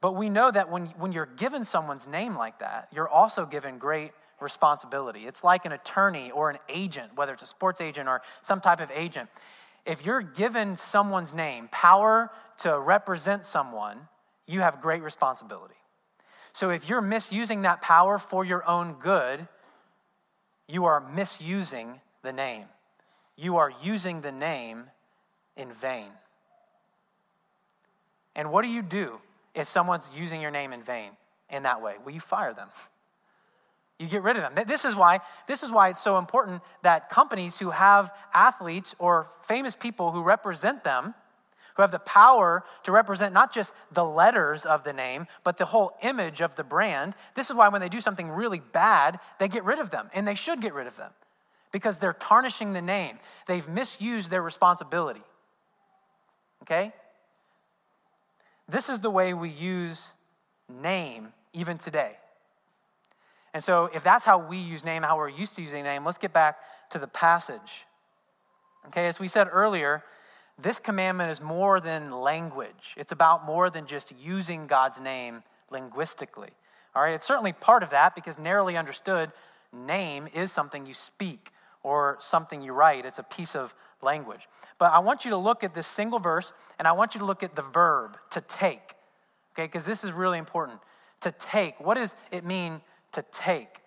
But 0.03 0.17
we 0.17 0.29
know 0.29 0.51
that 0.51 0.69
when, 0.69 0.87
when 0.99 1.13
you're 1.13 1.27
given 1.27 1.65
someone's 1.65 2.09
name 2.09 2.37
like 2.37 2.59
that, 2.59 2.89
you're 2.93 3.09
also 3.09 3.47
given 3.47 3.79
great 3.79 4.11
responsibility. 4.41 5.21
It's 5.21 5.45
like 5.45 5.65
an 5.65 5.71
attorney 5.71 6.33
or 6.33 6.51
an 6.51 6.59
agent, 6.69 7.13
whether 7.15 7.33
it's 7.33 7.45
a 7.45 7.47
sports 7.47 7.81
agent 7.81 8.09
or 8.09 8.21
some 8.43 8.61
type 8.61 8.81
of 8.81 8.91
agent. 8.93 9.31
If 9.87 10.05
you're 10.05 10.21
given 10.21 10.77
someone's 10.77 11.33
name, 11.33 11.69
power 11.71 12.33
to 12.59 12.79
represent 12.81 13.45
someone, 13.45 14.09
you 14.49 14.59
have 14.59 14.83
great 14.83 15.03
responsibility. 15.03 15.77
So 16.53 16.71
if 16.71 16.89
you're 16.89 17.01
misusing 17.01 17.63
that 17.63 17.81
power 17.81 18.19
for 18.19 18.45
your 18.45 18.69
own 18.69 18.95
good, 18.95 19.47
you 20.67 20.85
are 20.85 21.01
misusing 21.01 22.01
the 22.23 22.33
name. 22.33 22.67
You 23.37 23.57
are 23.57 23.73
using 23.81 24.23
the 24.23 24.33
name 24.33 24.87
in 25.57 25.73
vain. 25.73 26.11
And 28.35 28.51
what 28.51 28.63
do 28.63 28.69
you 28.69 28.83
do 28.83 29.21
if 29.55 29.69
someone's 29.69 30.11
using 30.15 30.41
your 30.41 30.51
name 30.51 30.73
in 30.73 30.83
vain 30.83 31.11
in 31.51 31.65
that 31.65 31.83
way? 31.83 31.95
Will 32.05 32.13
you 32.13 32.21
fire 32.21 32.55
them. 32.55 32.69
You 33.99 34.09
get 34.09 34.25
rid 34.25 34.37
of 34.37 34.43
them. 34.43 34.67
This 34.67 34.85
is 34.85 34.97
why 34.97 35.21
this 35.47 35.63
is 35.63 35.71
why 35.71 35.91
it's 35.91 36.03
so 36.03 36.19
important 36.19 36.63
that 36.83 37.09
companies 37.09 37.59
who 37.59 37.71
have 37.71 38.11
athletes 38.35 38.97
or 38.99 39.29
famous 39.45 39.77
people 39.77 40.11
who 40.11 40.25
represent 40.25 40.83
them, 40.83 41.15
who 41.77 41.83
have 41.83 41.93
the 41.93 42.01
power 42.01 42.65
to 42.83 42.91
represent 42.91 43.33
not 43.33 43.53
just 43.55 43.73
the 43.93 44.05
letters 44.05 44.65
of 44.65 44.83
the 44.83 44.93
name, 44.93 45.29
but 45.45 45.57
the 45.57 45.67
whole 45.67 45.93
image 46.03 46.41
of 46.41 46.57
the 46.57 46.65
brand. 46.65 47.15
This 47.35 47.49
is 47.49 47.55
why 47.55 47.69
when 47.69 47.81
they 47.81 47.89
do 47.89 48.01
something 48.01 48.29
really 48.29 48.61
bad, 48.73 49.21
they 49.39 49.47
get 49.47 49.63
rid 49.63 49.79
of 49.79 49.91
them, 49.91 50.11
and 50.15 50.27
they 50.27 50.35
should 50.35 50.61
get 50.61 50.75
rid 50.75 50.89
of 50.89 50.97
them 50.97 51.13
because 51.71 51.99
they're 51.99 52.13
tarnishing 52.13 52.73
the 52.73 52.83
name. 52.83 53.19
They've 53.47 53.69
misused 53.69 54.31
their 54.31 54.43
responsibility. 54.43 55.23
Okay? 56.63 56.93
This 58.69 58.89
is 58.89 59.01
the 59.01 59.11
way 59.11 59.35
we 59.35 59.49
use 59.49 60.09
name 60.69 61.33
even 61.53 61.79
today. 61.79 62.17
And 63.55 63.63
so, 63.63 63.91
if 63.93 64.03
that's 64.03 64.25
how 64.25 64.39
we 64.39 64.57
use 64.57 64.85
name, 64.85 65.03
how 65.03 65.19
we're 65.19 65.29
used 65.29 65.57
to 65.57 65.63
using 65.63 65.85
name, 65.85 66.05
let's 66.05 66.19
get 66.19 66.33
back 66.33 66.59
to 66.91 66.99
the 66.99 67.07
passage. 67.07 67.85
Okay, 68.87 69.07
as 69.07 69.21
we 69.21 69.29
said 69.29 69.49
earlier, 69.51 70.03
this 70.59 70.79
commandment 70.79 71.31
is 71.31 71.41
more 71.41 71.81
than 71.81 72.11
language, 72.11 72.95
it's 72.97 73.13
about 73.13 73.45
more 73.45 73.69
than 73.71 73.87
just 73.87 74.13
using 74.21 74.67
God's 74.67 75.01
name 75.01 75.43
linguistically. 75.71 76.51
All 76.95 77.03
right, 77.03 77.15
it's 77.15 77.27
certainly 77.27 77.53
part 77.53 77.83
of 77.83 77.91
that 77.91 78.15
because 78.15 78.39
narrowly 78.39 78.77
understood, 78.77 79.33
name 79.73 80.29
is 80.35 80.53
something 80.53 80.87
you 80.87 80.95
speak 80.95 81.51
or 81.83 82.17
something 82.21 82.63
you 82.63 82.73
write, 82.73 83.05
it's 83.05 83.19
a 83.19 83.25
piece 83.25 83.55
of 83.55 83.75
language. 84.01 84.49
But 84.79 84.93
I 84.93 84.99
want 85.01 85.25
you 85.25 85.31
to 85.31 85.37
look 85.37 85.65
at 85.65 85.75
this 85.75 85.87
single 85.87 86.19
verse 86.19 86.53
and 86.79 86.87
I 86.87 86.93
want 86.93 87.15
you 87.15 87.21
to 87.21 87.25
look 87.25 87.43
at 87.43 87.55
the 87.55 87.63
verb 87.63 88.17
to 88.31 88.41
take. 88.41 88.95
Okay, 89.53 89.67
because 89.67 89.85
this 89.85 90.05
is 90.05 90.13
really 90.13 90.39
important. 90.39 90.81
To 91.21 91.31
take, 91.31 91.79
what 91.79 91.95
does 91.95 92.15
it 92.31 92.45
mean 92.45 92.81
to 93.13 93.25
take. 93.31 93.81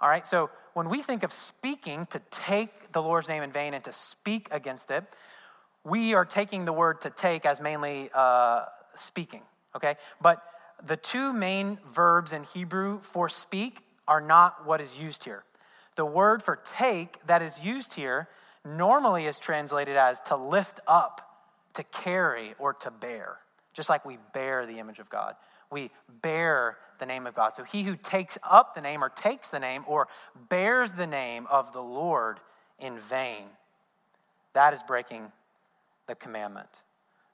All 0.00 0.08
right, 0.08 0.26
so 0.26 0.50
when 0.74 0.88
we 0.88 1.02
think 1.02 1.22
of 1.22 1.32
speaking, 1.32 2.06
to 2.06 2.20
take 2.30 2.92
the 2.92 3.02
Lord's 3.02 3.28
name 3.28 3.42
in 3.42 3.52
vain 3.52 3.74
and 3.74 3.84
to 3.84 3.92
speak 3.92 4.48
against 4.50 4.90
it, 4.90 5.04
we 5.84 6.14
are 6.14 6.24
taking 6.24 6.64
the 6.64 6.72
word 6.72 7.00
to 7.02 7.10
take 7.10 7.46
as 7.46 7.60
mainly 7.60 8.10
uh, 8.14 8.64
speaking, 8.94 9.42
okay? 9.74 9.96
But 10.20 10.42
the 10.84 10.96
two 10.96 11.32
main 11.32 11.78
verbs 11.88 12.32
in 12.32 12.44
Hebrew 12.44 13.00
for 13.00 13.28
speak 13.28 13.80
are 14.06 14.20
not 14.20 14.66
what 14.66 14.80
is 14.80 14.98
used 14.98 15.24
here. 15.24 15.44
The 15.96 16.06
word 16.06 16.42
for 16.42 16.56
take 16.56 17.26
that 17.26 17.42
is 17.42 17.58
used 17.58 17.94
here 17.94 18.28
normally 18.64 19.26
is 19.26 19.38
translated 19.38 19.96
as 19.96 20.20
to 20.22 20.36
lift 20.36 20.80
up, 20.86 21.20
to 21.74 21.82
carry, 21.84 22.54
or 22.58 22.74
to 22.74 22.90
bear, 22.90 23.38
just 23.74 23.88
like 23.88 24.04
we 24.04 24.18
bear 24.32 24.66
the 24.66 24.78
image 24.78 24.98
of 24.98 25.10
God 25.10 25.34
we 25.70 25.90
bear 26.22 26.76
the 26.98 27.06
name 27.06 27.26
of 27.26 27.34
God. 27.34 27.56
So 27.56 27.62
he 27.62 27.82
who 27.82 27.96
takes 27.96 28.38
up 28.42 28.74
the 28.74 28.80
name 28.80 29.02
or 29.02 29.08
takes 29.08 29.48
the 29.48 29.58
name 29.58 29.84
or 29.86 30.08
bears 30.48 30.94
the 30.94 31.06
name 31.06 31.46
of 31.50 31.72
the 31.72 31.82
Lord 31.82 32.40
in 32.78 32.98
vain, 32.98 33.46
that 34.52 34.74
is 34.74 34.82
breaking 34.82 35.32
the 36.06 36.14
commandment. 36.14 36.68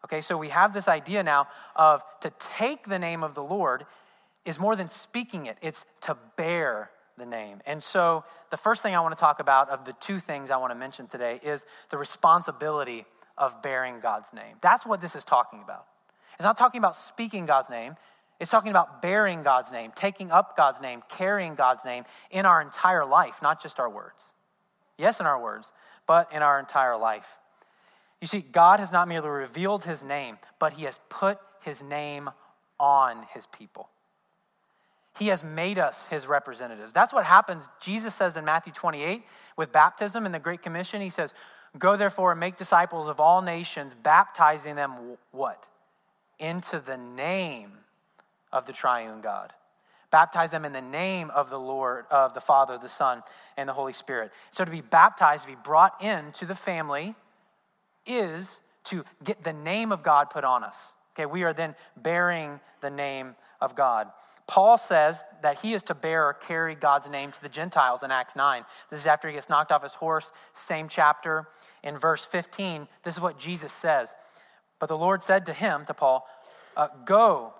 Okay, 0.04 0.21
so 0.21 0.37
we 0.37 0.49
have 0.49 0.75
this 0.75 0.88
idea 0.88 1.23
now 1.23 1.47
of 1.76 2.02
to 2.21 2.33
take 2.38 2.88
the 2.88 2.99
name 2.99 3.23
of 3.23 3.35
the 3.35 3.42
Lord 3.42 3.87
is 4.45 4.59
more 4.59 4.75
than 4.75 4.88
speaking 4.88 5.47
it, 5.47 5.57
it's 5.62 5.85
to 6.00 6.16
bear 6.37 6.90
the 7.19 7.26
name. 7.26 7.61
And 7.66 7.83
so 7.83 8.25
the 8.50 8.57
first 8.57 8.83
thing 8.83 8.95
I 8.95 9.00
want 9.00 9.16
to 9.16 9.21
talk 9.21 9.40
about 9.40 9.69
of 9.71 9.85
the 9.85 9.92
two 9.95 10.19
things 10.19 10.50
I 10.50 10.57
want 10.57 10.73
to 10.73 10.78
mention 10.78 11.07
today 11.07 11.40
is 11.42 11.64
the 11.90 11.99
responsibility 11.99 13.04
of 13.38 13.62
bearing 13.62 14.00
God's 14.00 14.33
name. 14.33 14.57
That's 14.61 14.85
what 14.87 15.00
this 15.00 15.14
is 15.14 15.25
talking 15.25 15.61
about. 15.62 15.87
It's 16.35 16.45
not 16.45 16.57
talking 16.57 16.78
about 16.78 16.97
speaking 16.97 17.47
God's 17.47 17.71
name, 17.71 17.97
it's 18.40 18.50
talking 18.50 18.71
about 18.71 19.02
bearing 19.02 19.42
God's 19.42 19.71
name, 19.71 19.92
taking 19.95 20.33
up 20.33 20.57
God's 20.57 20.81
name, 20.81 21.02
carrying 21.09 21.54
God's 21.54 21.85
name 21.85 22.04
in 22.31 22.45
our 22.45 22.61
entire 22.61 23.04
life, 23.04 23.40
not 23.40 23.62
just 23.62 23.78
our 23.78 23.88
words. 23.88 24.25
Yes, 24.99 25.21
in 25.21 25.26
our 25.26 25.40
words, 25.40 25.71
but 26.07 26.33
in 26.33 26.42
our 26.42 26.59
entire 26.59 26.97
life. 26.97 27.38
You 28.21 28.26
see, 28.26 28.40
God 28.40 28.81
has 28.81 28.90
not 28.90 29.09
merely 29.09 29.28
revealed 29.28 29.85
his 29.85 30.02
name, 30.02 30.38
but 30.59 30.73
he 30.73 30.85
has 30.85 30.99
put 31.09 31.38
his 31.62 31.83
name 31.83 32.31
on 32.81 33.26
his 33.33 33.47
people. 33.47 33.90
He 35.19 35.28
has 35.28 35.45
made 35.45 35.78
us 35.78 36.07
his 36.07 36.26
representatives. 36.26 36.92
That's 36.92 37.12
what 37.12 37.25
happens. 37.25 37.69
Jesus 37.81 38.14
says 38.14 38.37
in 38.37 38.45
Matthew 38.45 38.73
28 38.73 39.23
with 39.57 39.73
baptism 39.73 40.25
in 40.25 40.33
the 40.33 40.38
Great 40.38 40.62
Commission, 40.62 41.00
he 41.00 41.11
says, 41.11 41.35
Go 41.78 41.97
therefore 41.97 42.33
and 42.33 42.40
make 42.40 42.57
disciples 42.57 43.09
of 43.09 43.21
all 43.21 43.42
nations, 43.42 43.95
baptizing 43.95 44.76
them 44.76 45.16
what? 45.31 45.69
Into 46.38 46.78
the 46.78 46.97
name 46.97 47.73
of 48.52 48.66
the 48.66 48.73
triune 48.73 49.21
God. 49.21 49.52
Baptize 50.11 50.50
them 50.50 50.66
in 50.66 50.75
the 50.75 50.83
name 50.83 51.31
of 51.31 51.49
the 51.49 51.59
Lord, 51.59 52.04
of 52.11 52.35
the 52.35 52.40
Father, 52.40 52.76
the 52.76 52.88
Son, 52.88 53.23
and 53.57 53.66
the 53.66 53.73
Holy 53.73 53.95
Spirit. 53.95 54.31
So 54.50 54.64
to 54.64 54.71
be 54.71 54.83
baptized, 54.83 55.45
to 55.45 55.50
be 55.50 55.57
brought 55.62 56.02
into 56.02 56.45
the 56.45 56.54
family, 56.54 57.14
is 58.04 58.61
to 58.85 59.04
get 59.25 59.42
the 59.42 59.54
name 59.54 59.90
of 59.90 60.02
God 60.02 60.28
put 60.28 60.45
on 60.45 60.64
us. 60.64 60.78
Okay, 61.14 61.25
we 61.25 61.45
are 61.45 61.54
then 61.54 61.75
bearing 61.97 62.61
the 62.83 62.90
name 62.90 63.37
of 63.61 63.75
God. 63.75 64.09
Paul 64.46 64.76
says 64.76 65.25
that 65.42 65.61
he 65.61 65.75
is 65.75 65.82
to 65.84 65.94
bear 65.94 66.26
or 66.26 66.34
carry 66.34 66.75
God's 66.75 67.08
name 67.08 67.30
to 67.32 67.42
the 67.42 67.49
Gentiles 67.49 68.02
in 68.02 68.11
Acts 68.11 68.37
9. 68.37 68.64
This 68.90 69.00
is 69.00 69.06
after 69.06 69.28
he 69.28 69.34
gets 69.34 69.49
knocked 69.49 69.72
off 69.72 69.82
his 69.82 69.94
horse, 69.94 70.32
same 70.52 70.88
chapter. 70.88 71.49
In 71.82 71.96
verse 71.96 72.25
15, 72.25 72.88
this 73.02 73.16
is 73.16 73.20
what 73.20 73.38
Jesus 73.38 73.72
says. 73.72 74.14
But 74.78 74.88
the 74.88 74.99
Lord 74.99 75.22
said 75.22 75.46
to 75.46 75.52
him, 75.52 75.84
to 75.87 75.94
Paul, 75.94 76.26
uh, 76.76 76.88
Go, 77.04 77.54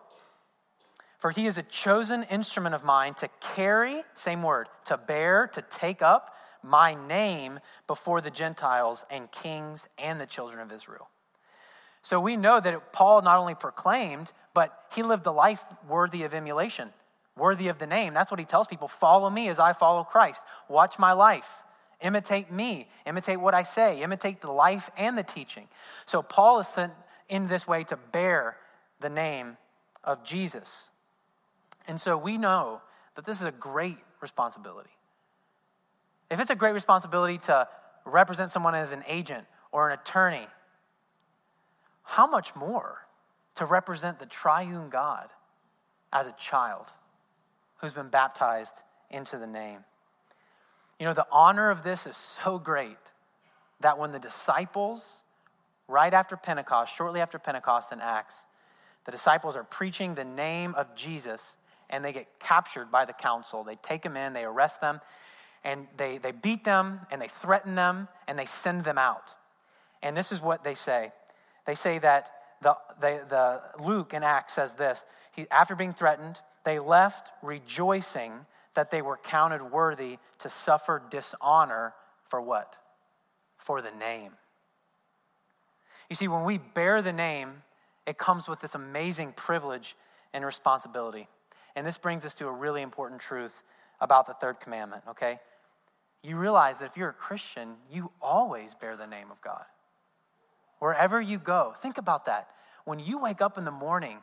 for 1.19 1.31
he 1.31 1.47
is 1.47 1.57
a 1.57 1.63
chosen 1.63 2.25
instrument 2.25 2.75
of 2.75 2.85
mine 2.85 3.15
to 3.15 3.29
carry, 3.41 4.03
same 4.15 4.43
word, 4.43 4.67
to 4.87 4.97
bear, 4.97 5.47
to 5.53 5.63
take 5.63 6.03
up 6.03 6.35
my 6.63 6.95
name 6.95 7.61
before 7.87 8.21
the 8.21 8.31
Gentiles 8.31 9.05
and 9.11 9.31
kings 9.31 9.87
and 9.99 10.21
the 10.21 10.27
children 10.27 10.61
of 10.61 10.73
Israel. 10.73 11.09
So 12.03 12.19
we 12.19 12.37
know 12.37 12.61
that 12.61 12.93
Paul 12.93 13.23
not 13.23 13.39
only 13.39 13.55
proclaimed, 13.55 14.33
but 14.55 14.87
he 14.95 15.03
lived 15.03 15.27
a 15.27 15.33
life 15.33 15.65
worthy 15.89 16.25
of 16.25 16.35
emulation, 16.35 16.91
worthy 17.37 17.69
of 17.69 17.79
the 17.79 17.87
name. 17.87 18.15
That's 18.15 18.31
what 18.31 18.41
he 18.41 18.47
tells 18.47 18.67
people 18.67 18.89
follow 18.89 19.31
me 19.31 19.49
as 19.49 19.59
I 19.59 19.73
follow 19.73 20.05
Christ. 20.05 20.43
Watch 20.69 20.99
my 20.99 21.13
life. 21.13 21.65
Imitate 22.01 22.51
me. 22.51 22.89
Imitate 23.07 23.41
what 23.41 23.55
I 23.55 23.63
say. 23.63 24.03
Imitate 24.03 24.41
the 24.41 24.51
life 24.51 24.91
and 24.99 25.17
the 25.17 25.23
teaching. 25.23 25.69
So 26.05 26.23
Paul 26.23 26.59
is 26.59 26.67
sent 26.67 26.93
in 27.29 27.49
this 27.49 27.67
way 27.67 27.85
to 27.85 27.97
bear 27.97 28.57
the 29.01 29.09
name 29.09 29.57
of 30.05 30.25
Jesus. 30.25 30.91
And 31.89 32.01
so 32.01 32.17
we 32.17 32.39
know 32.39 32.83
that 33.15 33.25
this 33.25 33.41
is 33.41 33.47
a 33.47 33.53
great 33.53 33.99
responsibility. 34.21 34.91
If 36.31 36.41
it's 36.41 36.51
a 36.51 36.57
great 36.57 36.73
responsibility 36.73 37.39
to 37.39 37.69
represent 38.05 38.51
someone 38.51 38.75
as 38.75 38.93
an 38.93 39.05
agent 39.07 39.47
or 39.71 39.89
an 39.89 39.99
attorney, 39.99 40.47
how 42.03 42.27
much 42.27 42.57
more 42.57 43.07
to 43.57 43.65
represent 43.65 44.19
the 44.19 44.27
triune 44.27 44.89
God 44.89 45.29
as 46.13 46.27
a 46.27 46.33
child 46.33 46.87
who's 47.77 47.95
been 47.95 48.09
baptized 48.09 48.75
into 49.11 49.39
the 49.39 49.47
name? 49.47 49.81
You 50.99 51.07
know, 51.07 51.15
the 51.15 51.27
honor 51.33 51.71
of 51.71 51.83
this 51.83 52.07
is 52.07 52.17
so 52.17 52.59
great 52.59 52.97
that 53.81 53.99
when 53.99 54.13
the 54.13 54.19
disciples, 54.19 55.23
right 55.89 56.15
after 56.15 56.37
Pentecost, 56.37 56.95
shortly 56.97 57.21
after 57.21 57.39
Pentecost 57.39 57.93
in 57.93 58.01
Acts, 58.01 58.45
the 59.05 59.11
disciples 59.11 59.57
are 59.57 59.65
preaching 59.65 60.15
the 60.15 60.25
name 60.25 60.75
of 60.75 60.95
Jesus 60.95 61.57
and 61.91 62.05
they 62.05 62.13
get 62.13 62.27
captured 62.39 62.91
by 62.91 63.05
the 63.05 63.13
council. 63.13 63.65
They 63.65 63.77
take 63.77 64.03
them 64.03 64.17
in, 64.17 64.33
they 64.33 64.45
arrest 64.45 64.81
them, 64.81 65.01
and 65.65 65.89
they, 65.97 66.19
they 66.19 66.33
beat 66.33 66.65
them 66.65 67.01
and 67.11 67.21
they 67.21 67.29
threaten 67.29 67.75
them 67.75 68.09
and 68.27 68.39
they 68.39 68.47
send 68.47 68.85
them 68.85 68.99
out. 68.99 69.35
And 70.03 70.17
this 70.17 70.33
is 70.33 70.41
what 70.41 70.65
they 70.65 70.75
say 70.75 71.13
they 71.65 71.75
say 71.75 71.99
that 72.01 72.31
the, 72.63 72.77
they, 73.01 73.21
the 73.29 73.61
Luke 73.79 74.15
in 74.15 74.23
Acts 74.23 74.55
says 74.55 74.75
this 74.75 75.05
he, 75.35 75.47
after 75.51 75.75
being 75.75 75.93
threatened, 75.93 76.41
they 76.65 76.79
left 76.79 77.33
rejoicing 77.43 78.33
that 78.75 78.91
they 78.91 79.03
were 79.03 79.19
counted 79.19 79.63
worthy 79.63 80.19
to 80.39 80.49
suffer 80.49 81.03
dishonor 81.11 81.95
for 82.29 82.41
what? 82.41 82.79
For 83.59 83.83
the 83.83 83.91
name. 83.91 84.33
You 86.09 86.17
see, 86.17 86.29
when 86.29 86.45
we 86.45 86.59
bear 86.59 87.03
the 87.03 87.13
name, 87.13 87.63
it 88.07 88.19
comes 88.19 88.49
with 88.49 88.61
this 88.61 88.75
amazing 88.75 89.33
privilege 89.33 89.97
and 90.33 90.45
responsibility. 90.45 91.29
And 91.77 91.87
this 91.87 91.99
brings 91.99 92.25
us 92.25 92.35
to 92.35 92.49
a 92.49 92.53
really 92.53 92.83
important 92.83 93.21
truth 93.21 93.63
about 94.01 94.27
the 94.27 94.35
third 94.35 94.61
commandment, 94.61 95.05
okay? 95.11 95.39
you 96.23 96.39
realize 96.39 96.79
that 96.79 96.87
if 96.87 96.97
you're 96.97 97.11
a 97.11 97.15
Christian, 97.15 97.75
you 97.91 98.11
always 98.21 98.75
bear 98.75 98.97
the 98.97 99.07
name 99.07 99.31
of 99.31 99.41
God. 99.41 99.65
Wherever 100.83 101.21
you 101.21 101.39
go, 101.39 101.75
think 101.77 101.97
about 101.97 102.25
that. 102.25 102.49
When 102.85 102.99
you 102.99 103.21
wake 103.21 103.41
up 103.41 103.57
in 103.57 103.65
the 103.65 103.71
morning, 103.71 104.19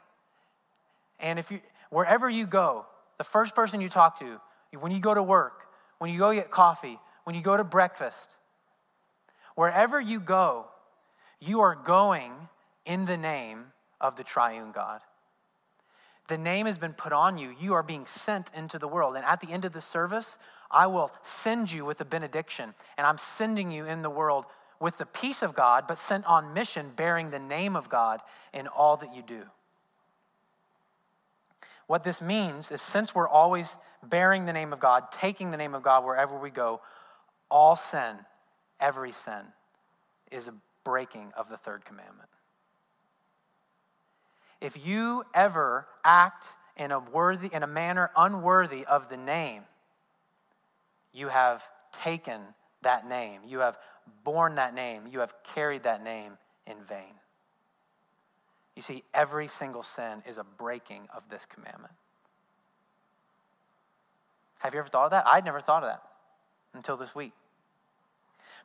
and 1.18 1.40
if 1.40 1.52
you, 1.52 1.62
wherever 1.90 2.30
you 2.30 2.46
go, 2.46 2.86
the 3.18 3.24
first 3.24 3.56
person 3.56 3.80
you 3.80 3.88
talk 3.88 4.20
to, 4.20 4.42
when 4.78 4.92
you 4.92 5.00
go 5.00 5.14
to 5.14 5.24
work, 5.24 5.68
when 6.00 6.12
you 6.12 6.20
go 6.20 6.34
get 6.34 6.52
coffee, 6.52 7.00
when 7.24 7.34
you 7.34 7.42
go 7.42 7.56
to 7.56 7.64
breakfast, 7.64 8.36
wherever 9.56 10.02
you 10.02 10.20
go, 10.20 10.66
you 11.40 11.62
are 11.62 11.76
going 11.76 12.34
in 12.84 13.06
the 13.06 13.16
name 13.16 13.68
of 14.02 14.18
the 14.18 14.26
triune 14.26 14.74
God. 14.74 15.00
The 16.28 16.38
name 16.38 16.66
has 16.66 16.78
been 16.78 16.92
put 16.92 17.14
on 17.14 17.38
you. 17.38 17.56
You 17.58 17.74
are 17.76 17.84
being 17.84 18.06
sent 18.06 18.52
into 18.54 18.78
the 18.78 18.88
world. 18.90 19.16
And 19.16 19.24
at 19.24 19.40
the 19.40 19.54
end 19.54 19.64
of 19.64 19.72
the 19.72 19.80
service, 19.80 20.38
I 20.70 20.88
will 20.88 21.10
send 21.22 21.72
you 21.72 21.86
with 21.86 22.02
a 22.02 22.06
benediction, 22.06 22.74
and 22.98 23.08
I'm 23.08 23.18
sending 23.18 23.72
you 23.72 23.86
in 23.86 24.02
the 24.02 24.10
world 24.10 24.46
with 24.80 24.98
the 24.98 25.06
peace 25.06 25.42
of 25.42 25.54
God, 25.54 25.86
but 25.88 25.98
sent 25.98 26.26
on 26.26 26.54
mission 26.54 26.92
bearing 26.96 27.32
the 27.32 27.40
name 27.40 27.76
of 27.76 27.90
God 27.90 28.22
in 28.54 28.68
all 28.68 28.98
that 28.98 29.14
you 29.14 29.22
do. 29.22 29.44
What 31.88 32.04
this 32.04 32.22
means 32.22 32.72
is 32.72 32.82
since 32.82 33.14
we're 33.16 33.28
always 33.28 33.76
bearing 34.04 34.46
the 34.46 34.54
name 34.54 34.72
of 34.72 34.80
God, 34.80 35.12
taking 35.12 35.52
the 35.52 35.58
name 35.58 35.74
of 35.74 35.84
God 35.84 36.06
wherever 36.06 36.38
we 36.38 36.50
go, 36.50 36.82
all 37.50 37.76
sin, 37.76 38.16
every 38.80 39.12
sin, 39.12 39.42
is 40.32 40.48
a 40.48 40.54
breaking 40.84 41.32
of 41.36 41.50
the 41.50 41.58
third 41.58 41.84
commandment. 41.84 42.30
If 44.62 44.86
you 44.86 45.24
ever 45.34 45.88
act 46.04 46.50
in 46.78 46.92
a 46.92 47.00
worthy 47.00 47.50
in 47.52 47.64
a 47.64 47.68
manner 47.68 48.12
unworthy 48.16 48.86
of 48.86 49.10
the 49.10 49.18
name 49.18 49.64
you 51.14 51.28
have 51.28 51.64
taken 51.92 52.42
that 52.82 53.08
name. 53.08 53.42
You 53.46 53.60
have 53.60 53.78
borne 54.24 54.56
that 54.56 54.74
name. 54.74 55.04
You 55.10 55.20
have 55.20 55.34
carried 55.44 55.84
that 55.84 56.04
name 56.04 56.34
in 56.66 56.78
vain. 56.84 57.16
You 58.76 58.82
see, 58.82 59.04
every 59.14 59.48
single 59.48 59.84
sin 59.84 60.24
is 60.28 60.38
a 60.38 60.44
breaking 60.44 61.08
of 61.14 61.28
this 61.30 61.46
commandment. 61.46 61.94
Have 64.60 64.74
you 64.74 64.80
ever 64.80 64.90
thought 64.90 65.06
of 65.06 65.12
that? 65.12 65.26
I'd 65.28 65.46
never 65.46 65.60
thought 65.60 65.84
of 65.84 65.90
that 65.90 66.02
until 66.74 66.98
this 66.98 67.16
week. 67.16 67.32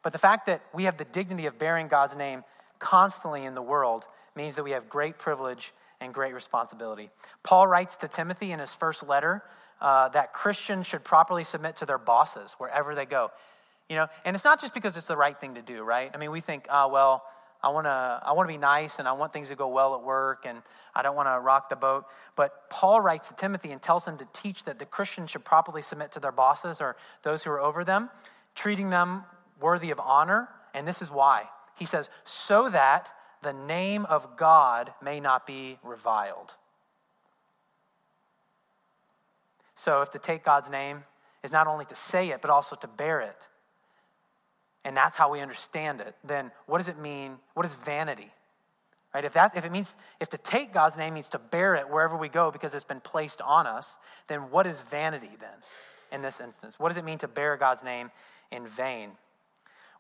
But 0.03 0.13
the 0.13 0.19
fact 0.19 0.47
that 0.47 0.63
we 0.73 0.85
have 0.85 0.99
the 0.99 1.05
dignity 1.05 1.47
of 1.47 1.59
bearing 1.59 1.89
God's 1.89 2.15
name 2.15 2.45
constantly 2.79 3.45
in 3.45 3.55
the 3.55 3.63
world 3.63 4.07
means 4.37 4.57
that 4.57 4.63
we 4.63 4.73
have 4.73 4.89
great 4.89 5.19
privilege 5.19 5.73
and 6.01 6.13
great 6.13 6.35
responsibility. 6.35 7.11
Paul 7.43 7.67
writes 7.67 7.97
to 7.97 8.09
Timothy 8.09 8.53
in 8.53 8.59
his 8.59 8.75
first 8.75 9.07
letter 9.09 9.43
uh, 9.81 10.09
that 10.11 10.33
Christians 10.33 10.87
should 10.87 11.05
properly 11.05 11.45
submit 11.45 11.77
to 11.77 11.87
their 11.87 11.99
bosses 11.99 12.55
wherever 12.59 12.95
they 12.95 13.07
go. 13.07 13.31
You 13.89 13.97
know, 13.97 14.07
and 14.25 14.35
it's 14.35 14.45
not 14.45 14.61
just 14.61 14.75
because 14.75 14.97
it's 14.97 15.07
the 15.07 15.17
right 15.17 15.39
thing 15.39 15.55
to 15.55 15.63
do, 15.63 15.83
right? 15.83 16.11
I 16.13 16.17
mean, 16.17 16.31
we 16.31 16.41
think, 16.41 16.67
oh, 16.71 16.89
well, 16.89 17.25
I 17.63 17.69
want 17.69 17.87
to 17.87 18.21
I 18.23 18.33
want 18.33 18.49
to 18.49 18.53
be 18.53 18.59
nice 18.59 18.99
and 18.99 19.09
I 19.09 19.13
want 19.13 19.33
things 19.33 19.49
to 19.49 19.55
go 19.55 19.69
well 19.69 19.95
at 19.95 20.03
work 20.03 20.45
and 20.47 20.61
I 20.95 21.03
don't 21.03 21.17
want 21.17 21.29
to 21.29 21.41
rock 21.41 21.71
the 21.71 21.77
boat. 21.77 22.05
But 22.37 22.69
Paul 22.69 23.01
writes 23.01 23.29
to 23.29 23.35
Timothy 23.35 23.73
and 23.73 23.81
tells 23.81 24.05
him 24.05 24.19
to 24.19 24.29
teach 24.35 24.65
that 24.65 24.79
the 24.79 24.85
Christians 24.85 25.31
should 25.31 25.45
properly 25.45 25.81
submit 25.81 26.13
to 26.13 26.21
their 26.21 26.33
bosses 26.33 26.81
or 26.81 26.97
those 27.23 27.43
who 27.43 27.51
are 27.51 27.61
over 27.61 27.83
them, 27.83 28.11
treating 28.55 28.91
them 28.91 29.25
worthy 29.61 29.91
of 29.91 29.99
honor. 29.99 30.49
And 30.75 30.87
this 30.87 31.01
is 31.01 31.11
why. 31.11 31.49
He 31.79 31.87
says, 31.87 32.11
so 32.25 32.69
that 32.69 33.13
the 33.43 33.53
name 33.53 34.05
of 34.07 34.37
God 34.37 34.93
may 35.03 35.19
not 35.19 35.47
be 35.47 35.79
reviled. 35.83 36.55
So, 39.75 40.03
if 40.03 40.11
to 40.11 40.19
take 40.19 40.45
God's 40.45 40.71
name 40.71 41.05
is 41.43 41.53
not 41.53 41.67
only 41.67 41.85
to 41.87 41.95
say 41.95 42.31
it, 42.31 42.41
but 42.41 42.51
also 42.51 42.77
to 42.77 42.87
bear 42.87 43.21
it, 43.21 43.49
and 44.85 44.97
that's 44.97 45.17
how 45.17 45.31
we 45.31 45.41
understand 45.41 46.01
it, 46.01 46.15
then 46.23 46.51
what 46.67 46.79
does 46.79 46.89
it 46.89 46.99
mean? 46.99 47.37
What 47.55 47.65
is 47.65 47.75
vanity? 47.75 48.31
Right? 49.15 49.25
If, 49.25 49.33
that's, 49.33 49.55
if 49.55 49.65
it 49.65 49.71
means, 49.71 49.95
if 50.21 50.29
to 50.31 50.39
take 50.39 50.73
God's 50.73 50.97
name 50.97 51.15
means 51.15 51.29
to 51.29 51.39
bear 51.39 51.77
it 51.77 51.89
wherever 51.89 52.17
we 52.17 52.29
go 52.29 52.51
because 52.51 52.75
it's 52.75 52.85
been 52.85 53.01
placed 53.01 53.41
on 53.41 53.67
us, 53.67 53.97
then 54.27 54.51
what 54.51 54.67
is 54.67 54.81
vanity 54.81 55.31
then 55.41 55.57
in 56.11 56.21
this 56.21 56.41
instance? 56.41 56.79
What 56.79 56.89
does 56.89 56.97
it 56.97 57.05
mean 57.05 57.19
to 57.19 57.29
bear 57.29 57.57
God's 57.57 57.85
name 57.85 58.11
in 58.51 58.67
vain? 58.67 59.13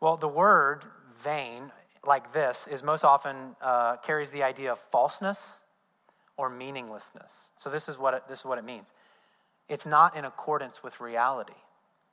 Well, 0.00 0.16
the 0.16 0.28
word 0.28 0.84
vain, 1.16 1.70
like 2.04 2.32
this, 2.32 2.66
is 2.66 2.82
most 2.82 3.04
often 3.04 3.56
uh, 3.62 3.96
carries 3.98 4.32
the 4.32 4.42
idea 4.42 4.72
of 4.72 4.78
falseness 4.78 5.52
or 6.36 6.50
meaninglessness. 6.50 7.50
So 7.56 7.70
this 7.70 7.88
is 7.88 7.96
what 7.96 8.14
it, 8.14 8.22
this 8.28 8.40
is 8.40 8.44
what 8.44 8.58
it 8.58 8.64
means. 8.64 8.92
It's 9.68 9.86
not 9.86 10.16
in 10.16 10.24
accordance 10.24 10.82
with 10.82 11.00
reality. 11.00 11.54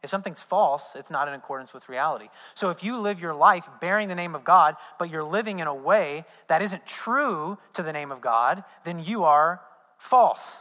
If 0.03 0.10
something's 0.10 0.41
false, 0.41 0.96
it's 0.96 1.12
not 1.12 1.27
in 1.27 1.34
accordance 1.36 1.74
with 1.74 1.88
reality. 1.88 2.29
So 2.55 2.72
if 2.72 2.84
you 2.84 3.00
live 3.00 3.20
your 3.20 3.36
life 3.36 3.70
bearing 3.79 4.08
the 4.08 4.15
name 4.15 4.34
of 4.34 4.43
God, 4.43 4.75
but 4.98 5.12
you're 5.12 5.24
living 5.24 5.60
in 5.60 5.67
a 5.67 5.75
way 5.75 6.25
that 6.48 6.62
isn't 6.62 6.88
true 6.88 7.60
to 7.74 7.84
the 7.84 7.93
name 7.93 8.12
of 8.12 8.20
God, 8.20 8.63
then 8.84 9.00
you 9.03 9.24
are 9.24 9.62
false. 9.98 10.58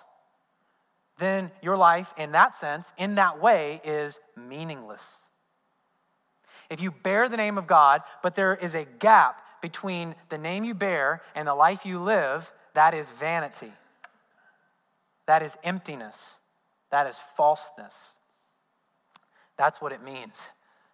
Then 1.16 1.50
your 1.62 1.78
life, 1.78 2.12
in 2.18 2.32
that 2.32 2.54
sense, 2.54 2.92
in 2.98 3.14
that 3.14 3.40
way, 3.40 3.80
is 3.82 4.20
meaningless. 4.36 5.16
If 6.68 6.80
you 6.80 6.90
bear 6.90 7.28
the 7.28 7.36
name 7.36 7.56
of 7.56 7.66
God, 7.66 8.02
but 8.22 8.34
there 8.34 8.54
is 8.54 8.74
a 8.74 8.84
gap 8.84 9.42
between 9.62 10.14
the 10.28 10.38
name 10.38 10.64
you 10.64 10.74
bear 10.74 11.22
and 11.34 11.48
the 11.48 11.54
life 11.54 11.84
you 11.84 11.98
live, 11.98 12.52
that 12.74 12.94
is 12.94 13.10
vanity. 13.10 13.72
That 15.26 15.42
is 15.42 15.56
emptiness. 15.64 16.34
That 16.90 17.06
is 17.06 17.18
falseness. 17.36 18.10
That's 19.60 19.82
what 19.82 19.92
it 19.92 20.02
means 20.02 20.48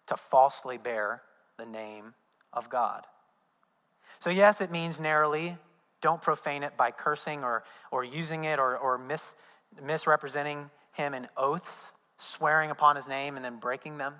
to 0.07 0.17
falsely 0.17 0.77
bear 0.77 1.21
the 1.57 1.65
name 1.65 2.15
of 2.51 2.69
God. 2.69 3.05
So, 4.19 4.29
yes, 4.29 4.59
it 4.59 4.71
means 4.71 4.99
narrowly, 4.99 5.55
don't 6.01 6.21
profane 6.21 6.63
it 6.63 6.75
by 6.75 6.91
cursing 6.91 7.45
or, 7.45 7.63
or 7.91 8.03
using 8.03 8.43
it 8.43 8.59
or, 8.59 8.75
or 8.75 8.97
mis, 8.97 9.35
misrepresenting 9.81 10.69
him 10.91 11.13
in 11.13 11.27
oaths, 11.37 11.91
swearing 12.17 12.69
upon 12.69 12.97
his 12.97 13.07
name 13.07 13.37
and 13.37 13.45
then 13.45 13.55
breaking 13.55 13.99
them. 13.99 14.15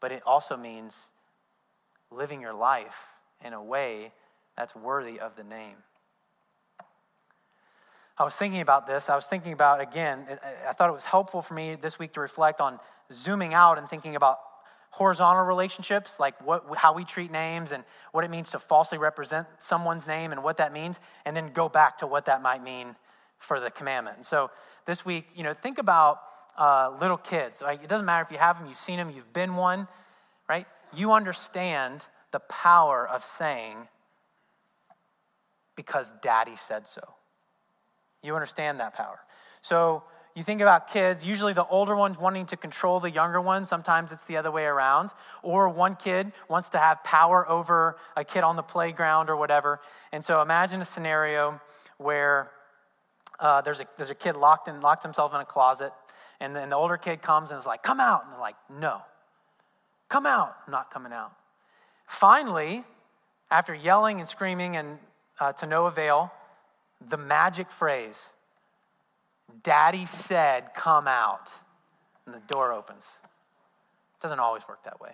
But 0.00 0.10
it 0.10 0.22
also 0.24 0.56
means 0.56 1.08
living 2.10 2.40
your 2.40 2.54
life 2.54 3.08
in 3.44 3.52
a 3.52 3.62
way 3.62 4.14
that's 4.56 4.74
worthy 4.74 5.20
of 5.20 5.36
the 5.36 5.44
name. 5.44 5.76
I 8.18 8.24
was 8.24 8.34
thinking 8.34 8.60
about 8.60 8.86
this. 8.86 9.10
I 9.10 9.14
was 9.14 9.26
thinking 9.26 9.52
about, 9.52 9.80
again, 9.80 10.26
I 10.66 10.72
thought 10.72 10.88
it 10.88 10.94
was 10.94 11.04
helpful 11.04 11.42
for 11.42 11.54
me 11.54 11.74
this 11.74 11.98
week 11.98 12.14
to 12.14 12.20
reflect 12.20 12.60
on 12.60 12.80
zooming 13.12 13.52
out 13.52 13.78
and 13.78 13.88
thinking 13.88 14.16
about 14.16 14.38
horizontal 14.90 15.44
relationships, 15.44 16.18
like 16.18 16.34
what, 16.44 16.64
how 16.78 16.94
we 16.94 17.04
treat 17.04 17.30
names 17.30 17.72
and 17.72 17.84
what 18.12 18.24
it 18.24 18.30
means 18.30 18.48
to 18.50 18.58
falsely 18.58 18.96
represent 18.96 19.46
someone's 19.58 20.06
name 20.06 20.32
and 20.32 20.42
what 20.42 20.56
that 20.56 20.72
means, 20.72 20.98
and 21.26 21.36
then 21.36 21.52
go 21.52 21.68
back 21.68 21.98
to 21.98 22.06
what 22.06 22.24
that 22.24 22.40
might 22.40 22.62
mean 22.62 22.96
for 23.36 23.60
the 23.60 23.70
commandment. 23.70 24.16
And 24.16 24.24
so 24.24 24.50
this 24.86 25.04
week, 25.04 25.28
you 25.34 25.42
know, 25.42 25.52
think 25.52 25.76
about 25.76 26.20
uh, 26.56 26.96
little 26.98 27.18
kids. 27.18 27.62
It 27.66 27.88
doesn't 27.88 28.06
matter 28.06 28.24
if 28.24 28.32
you 28.32 28.38
have 28.38 28.58
them, 28.58 28.66
you've 28.66 28.78
seen 28.78 28.96
them, 28.96 29.10
you've 29.10 29.34
been 29.34 29.56
one, 29.56 29.88
right? 30.48 30.66
You 30.94 31.12
understand 31.12 32.06
the 32.30 32.40
power 32.40 33.06
of 33.06 33.22
saying, 33.22 33.88
because 35.74 36.14
daddy 36.22 36.56
said 36.56 36.88
so. 36.88 37.15
You 38.26 38.34
understand 38.34 38.80
that 38.80 38.94
power. 38.94 39.18
So 39.62 40.02
you 40.36 40.42
think 40.42 40.60
about 40.60 40.88
kids, 40.88 41.24
usually 41.24 41.54
the 41.54 41.64
older 41.64 41.96
ones 41.96 42.18
wanting 42.18 42.44
to 42.46 42.58
control 42.58 43.00
the 43.00 43.10
younger 43.10 43.40
ones. 43.40 43.70
Sometimes 43.70 44.12
it's 44.12 44.24
the 44.24 44.36
other 44.36 44.50
way 44.50 44.64
around. 44.64 45.10
Or 45.42 45.70
one 45.70 45.96
kid 45.96 46.30
wants 46.46 46.68
to 46.70 46.78
have 46.78 47.02
power 47.04 47.48
over 47.48 47.96
a 48.14 48.22
kid 48.22 48.44
on 48.44 48.56
the 48.56 48.62
playground 48.62 49.30
or 49.30 49.36
whatever. 49.36 49.80
And 50.12 50.22
so 50.22 50.42
imagine 50.42 50.82
a 50.82 50.84
scenario 50.84 51.58
where 51.96 52.50
uh, 53.40 53.62
there's, 53.62 53.80
a, 53.80 53.86
there's 53.96 54.10
a 54.10 54.14
kid 54.14 54.36
locked, 54.36 54.68
in, 54.68 54.80
locked 54.82 55.02
himself 55.02 55.34
in 55.34 55.40
a 55.40 55.44
closet, 55.46 55.92
and 56.38 56.54
then 56.54 56.68
the 56.68 56.76
older 56.76 56.98
kid 56.98 57.22
comes 57.22 57.50
and 57.50 57.58
is 57.58 57.66
like, 57.66 57.82
Come 57.82 57.98
out. 57.98 58.24
And 58.24 58.32
they're 58.34 58.40
like, 58.40 58.56
No. 58.78 59.00
Come 60.10 60.26
out. 60.26 60.54
I'm 60.66 60.70
not 60.70 60.90
coming 60.90 61.12
out. 61.12 61.32
Finally, 62.06 62.84
after 63.50 63.74
yelling 63.74 64.20
and 64.20 64.28
screaming 64.28 64.76
and 64.76 64.98
uh, 65.40 65.52
to 65.54 65.66
no 65.66 65.86
avail, 65.86 66.30
the 67.08 67.16
magic 67.16 67.70
phrase, 67.70 68.32
Daddy 69.62 70.06
said, 70.06 70.74
come 70.74 71.06
out, 71.06 71.50
and 72.24 72.34
the 72.34 72.40
door 72.40 72.72
opens. 72.72 73.10
It 74.14 74.20
doesn't 74.20 74.40
always 74.40 74.66
work 74.68 74.82
that 74.84 75.00
way. 75.00 75.12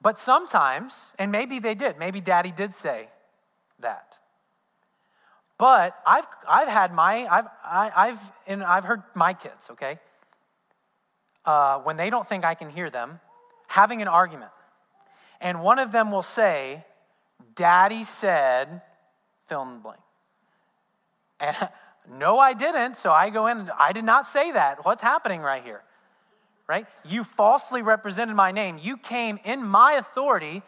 But 0.00 0.18
sometimes, 0.18 1.14
and 1.18 1.32
maybe 1.32 1.58
they 1.58 1.74
did, 1.74 1.98
maybe 1.98 2.20
daddy 2.20 2.52
did 2.52 2.72
say 2.72 3.08
that. 3.80 4.18
But 5.58 5.98
I've, 6.06 6.26
I've 6.48 6.68
had 6.68 6.92
my, 6.92 7.26
I've, 7.26 7.46
I, 7.64 7.92
I've, 7.96 8.32
and 8.46 8.62
I've 8.62 8.84
heard 8.84 9.02
my 9.14 9.32
kids, 9.32 9.68
okay, 9.72 9.98
uh, 11.44 11.78
when 11.78 11.96
they 11.96 12.10
don't 12.10 12.26
think 12.26 12.44
I 12.44 12.54
can 12.54 12.70
hear 12.70 12.90
them, 12.90 13.20
having 13.68 14.00
an 14.02 14.08
argument. 14.08 14.52
And 15.40 15.62
one 15.62 15.78
of 15.78 15.92
them 15.92 16.12
will 16.12 16.22
say, 16.22 16.84
Daddy 17.56 18.04
said, 18.04 18.82
fill 19.48 19.62
in 19.62 19.74
the 19.74 19.80
blank. 19.80 20.00
And 21.40 21.56
no, 22.18 22.38
I 22.38 22.52
didn't. 22.52 22.96
So 22.96 23.10
I 23.10 23.30
go 23.30 23.48
in, 23.48 23.70
I 23.78 23.92
did 23.92 24.04
not 24.04 24.26
say 24.26 24.52
that. 24.52 24.84
What's 24.84 25.02
happening 25.02 25.40
right 25.40 25.64
here? 25.64 25.82
Right? 26.68 26.86
You 27.04 27.24
falsely 27.24 27.82
represented 27.82 28.36
my 28.36 28.52
name. 28.52 28.78
You 28.80 28.96
came 28.96 29.38
in 29.44 29.62
my 29.62 29.92
authority 29.92 30.62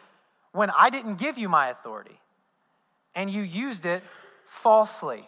when 0.52 0.70
I 0.70 0.90
didn't 0.90 1.16
give 1.16 1.38
you 1.38 1.48
my 1.48 1.68
authority. 1.68 2.20
And 3.14 3.30
you 3.30 3.42
used 3.42 3.84
it 3.84 4.02
falsely. 4.44 5.24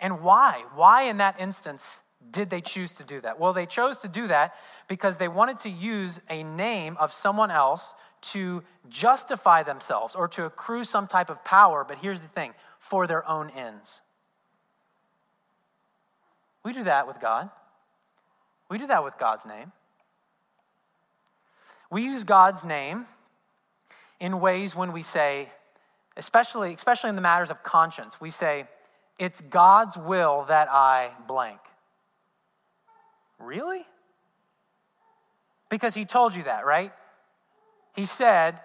And 0.00 0.22
why? 0.22 0.64
Why 0.74 1.02
in 1.02 1.18
that 1.18 1.38
instance 1.38 2.00
did 2.30 2.50
they 2.50 2.60
choose 2.60 2.92
to 2.92 3.04
do 3.04 3.20
that? 3.20 3.38
Well, 3.38 3.52
they 3.52 3.66
chose 3.66 3.98
to 3.98 4.08
do 4.08 4.26
that 4.28 4.54
because 4.88 5.18
they 5.18 5.28
wanted 5.28 5.58
to 5.60 5.68
use 5.68 6.20
a 6.28 6.42
name 6.42 6.96
of 6.98 7.12
someone 7.12 7.50
else 7.50 7.94
to 8.20 8.62
justify 8.88 9.62
themselves 9.62 10.14
or 10.14 10.28
to 10.28 10.44
accrue 10.44 10.84
some 10.84 11.06
type 11.06 11.30
of 11.30 11.44
power, 11.44 11.84
but 11.86 11.98
here's 11.98 12.20
the 12.20 12.28
thing 12.28 12.54
for 12.78 13.06
their 13.06 13.28
own 13.28 13.50
ends. 13.50 14.00
We 16.64 16.72
do 16.72 16.84
that 16.84 17.06
with 17.06 17.20
God. 17.20 17.50
We 18.68 18.78
do 18.78 18.86
that 18.86 19.02
with 19.02 19.18
God's 19.18 19.46
name. 19.46 19.72
We 21.90 22.04
use 22.04 22.24
God's 22.24 22.64
name 22.64 23.06
in 24.20 24.38
ways 24.40 24.76
when 24.76 24.92
we 24.92 25.02
say, 25.02 25.48
especially, 26.16 26.74
especially 26.74 27.10
in 27.10 27.16
the 27.16 27.22
matters 27.22 27.50
of 27.50 27.62
conscience, 27.62 28.20
we 28.20 28.30
say, 28.30 28.66
it's 29.18 29.40
God's 29.40 29.96
will 29.96 30.44
that 30.48 30.68
I 30.70 31.12
blank. 31.26 31.58
Really? 33.38 33.82
Because 35.68 35.94
he 35.94 36.04
told 36.04 36.34
you 36.34 36.44
that, 36.44 36.64
right? 36.64 36.92
He 37.94 38.06
said, 38.06 38.60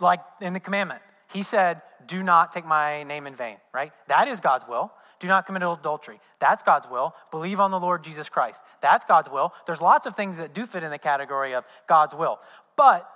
like 0.00 0.20
in 0.40 0.52
the 0.52 0.60
commandment, 0.60 1.00
he 1.32 1.42
said, 1.42 1.82
Do 2.06 2.22
not 2.22 2.52
take 2.52 2.66
my 2.66 3.02
name 3.02 3.26
in 3.26 3.34
vain, 3.34 3.56
right? 3.72 3.92
That 4.08 4.28
is 4.28 4.40
God's 4.40 4.66
will. 4.68 4.92
Do 5.18 5.28
not 5.28 5.46
commit 5.46 5.62
adultery. 5.62 6.20
That's 6.38 6.62
God's 6.62 6.88
will. 6.88 7.14
Believe 7.30 7.58
on 7.58 7.70
the 7.70 7.78
Lord 7.78 8.04
Jesus 8.04 8.28
Christ. 8.28 8.62
That's 8.80 9.04
God's 9.04 9.30
will. 9.30 9.54
There's 9.64 9.80
lots 9.80 10.06
of 10.06 10.14
things 10.14 10.38
that 10.38 10.52
do 10.52 10.66
fit 10.66 10.82
in 10.82 10.90
the 10.90 10.98
category 10.98 11.54
of 11.54 11.64
God's 11.86 12.14
will. 12.14 12.38
But 12.76 13.10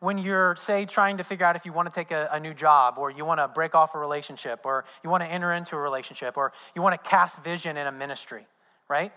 when 0.00 0.18
you're, 0.18 0.56
say, 0.56 0.84
trying 0.84 1.18
to 1.18 1.22
figure 1.22 1.46
out 1.46 1.54
if 1.54 1.64
you 1.64 1.72
want 1.72 1.92
to 1.92 1.94
take 1.94 2.10
a, 2.10 2.28
a 2.32 2.40
new 2.40 2.52
job, 2.52 2.96
or 2.98 3.12
you 3.12 3.24
want 3.24 3.38
to 3.38 3.46
break 3.46 3.76
off 3.76 3.94
a 3.94 3.98
relationship, 3.98 4.62
or 4.64 4.84
you 5.04 5.10
want 5.10 5.22
to 5.22 5.28
enter 5.28 5.52
into 5.52 5.76
a 5.76 5.78
relationship, 5.78 6.36
or 6.36 6.52
you 6.74 6.82
want 6.82 7.00
to 7.00 7.08
cast 7.08 7.40
vision 7.44 7.76
in 7.76 7.86
a 7.86 7.92
ministry, 7.92 8.44
right? 8.88 9.12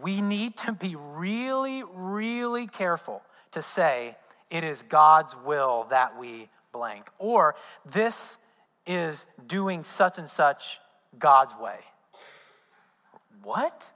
We 0.00 0.20
need 0.22 0.56
to 0.58 0.72
be 0.72 0.94
really, 0.94 1.82
really 1.92 2.68
careful 2.68 3.22
to 3.52 3.62
say, 3.62 4.16
it 4.50 4.64
is 4.64 4.82
God's 4.82 5.36
will 5.36 5.86
that 5.90 6.18
we 6.18 6.48
blank, 6.72 7.06
or 7.18 7.54
this 7.84 8.36
is 8.86 9.24
doing 9.46 9.84
such 9.84 10.18
and 10.18 10.28
such 10.28 10.78
God's 11.18 11.54
way. 11.56 11.78
What? 13.42 13.90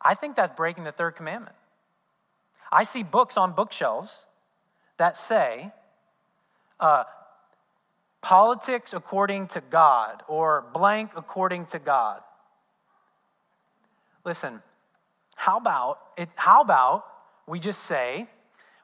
I 0.00 0.14
think 0.14 0.36
that's 0.36 0.52
breaking 0.52 0.84
the 0.84 0.92
third 0.92 1.12
commandment. 1.12 1.56
I 2.72 2.84
see 2.84 3.02
books 3.02 3.36
on 3.36 3.52
bookshelves 3.52 4.14
that 4.96 5.16
say, 5.16 5.72
uh, 6.78 7.04
politics 8.20 8.92
according 8.92 9.48
to 9.48 9.60
God 9.60 10.22
or 10.28 10.64
blank 10.72 11.12
according 11.16 11.66
to 11.66 11.78
God. 11.78 12.20
Listen, 14.24 14.62
how 15.36 15.56
about 15.56 15.98
it, 16.16 16.28
how 16.36 16.60
about 16.60 17.04
we 17.50 17.58
just 17.58 17.82
say, 17.84 18.26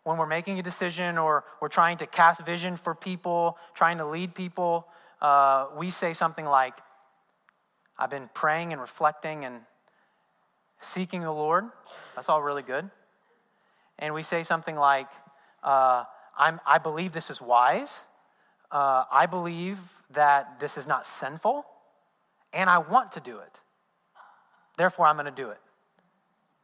when 0.03 0.19
we're 0.19 0.27
making 0.27 0.59
a 0.59 0.63
decision 0.63 1.19
or 1.19 1.45
we're 1.61 1.69
trying 1.69 1.97
to 1.99 2.07
cast 2.07 2.45
vision 2.45 2.77
for 2.77 2.95
people, 2.95 3.57
trying 3.75 3.99
to 3.99 4.07
lead 4.07 4.35
people, 4.35 4.87
uh, 5.23 5.67
we 5.77 5.91
say 5.91 6.13
something 6.13 6.45
like, 6.45 6.75
I've 7.99 8.11
been 8.11 8.29
praying 8.35 8.73
and 8.73 8.81
reflecting 8.81 9.45
and 9.45 9.61
seeking 10.81 11.23
the 11.23 11.33
Lord. 11.33 11.65
That's 12.15 12.29
all 12.29 12.43
really 12.43 12.63
good. 12.63 12.91
and 13.99 14.15
we 14.15 14.23
say 14.23 14.43
something 14.43 14.77
like, 14.77 15.09
uh, 15.63 16.05
I 16.39 16.79
believe 16.79 17.13
this 17.13 17.31
is 17.31 17.41
wise, 17.41 18.05
uh, 18.71 19.05
I 19.11 19.27
believe 19.27 19.79
that 20.11 20.61
this 20.61 20.77
is 20.77 20.87
not 20.87 21.07
sinful, 21.07 21.65
and 22.53 22.69
I 22.69 22.79
want 22.79 23.13
to 23.13 23.21
do 23.21 23.39
it. 23.39 23.61
Therefore, 24.77 25.07
I'm 25.07 25.17
going 25.17 25.27
to 25.27 25.31
do 25.31 25.51
it. 25.51 25.59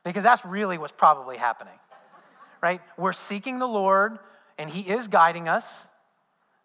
Because 0.05 0.23
that's 0.23 0.45
really 0.45 0.79
what's 0.79 0.93
probably 0.93 1.39
happening, 1.39 1.79
right? 2.63 2.81
We're 2.97 3.13
seeking 3.13 3.59
the 3.59 3.67
Lord, 3.67 4.19
and 4.57 4.71
He 4.71 4.89
is 4.89 5.09
guiding 5.09 5.49
us. 5.49 5.89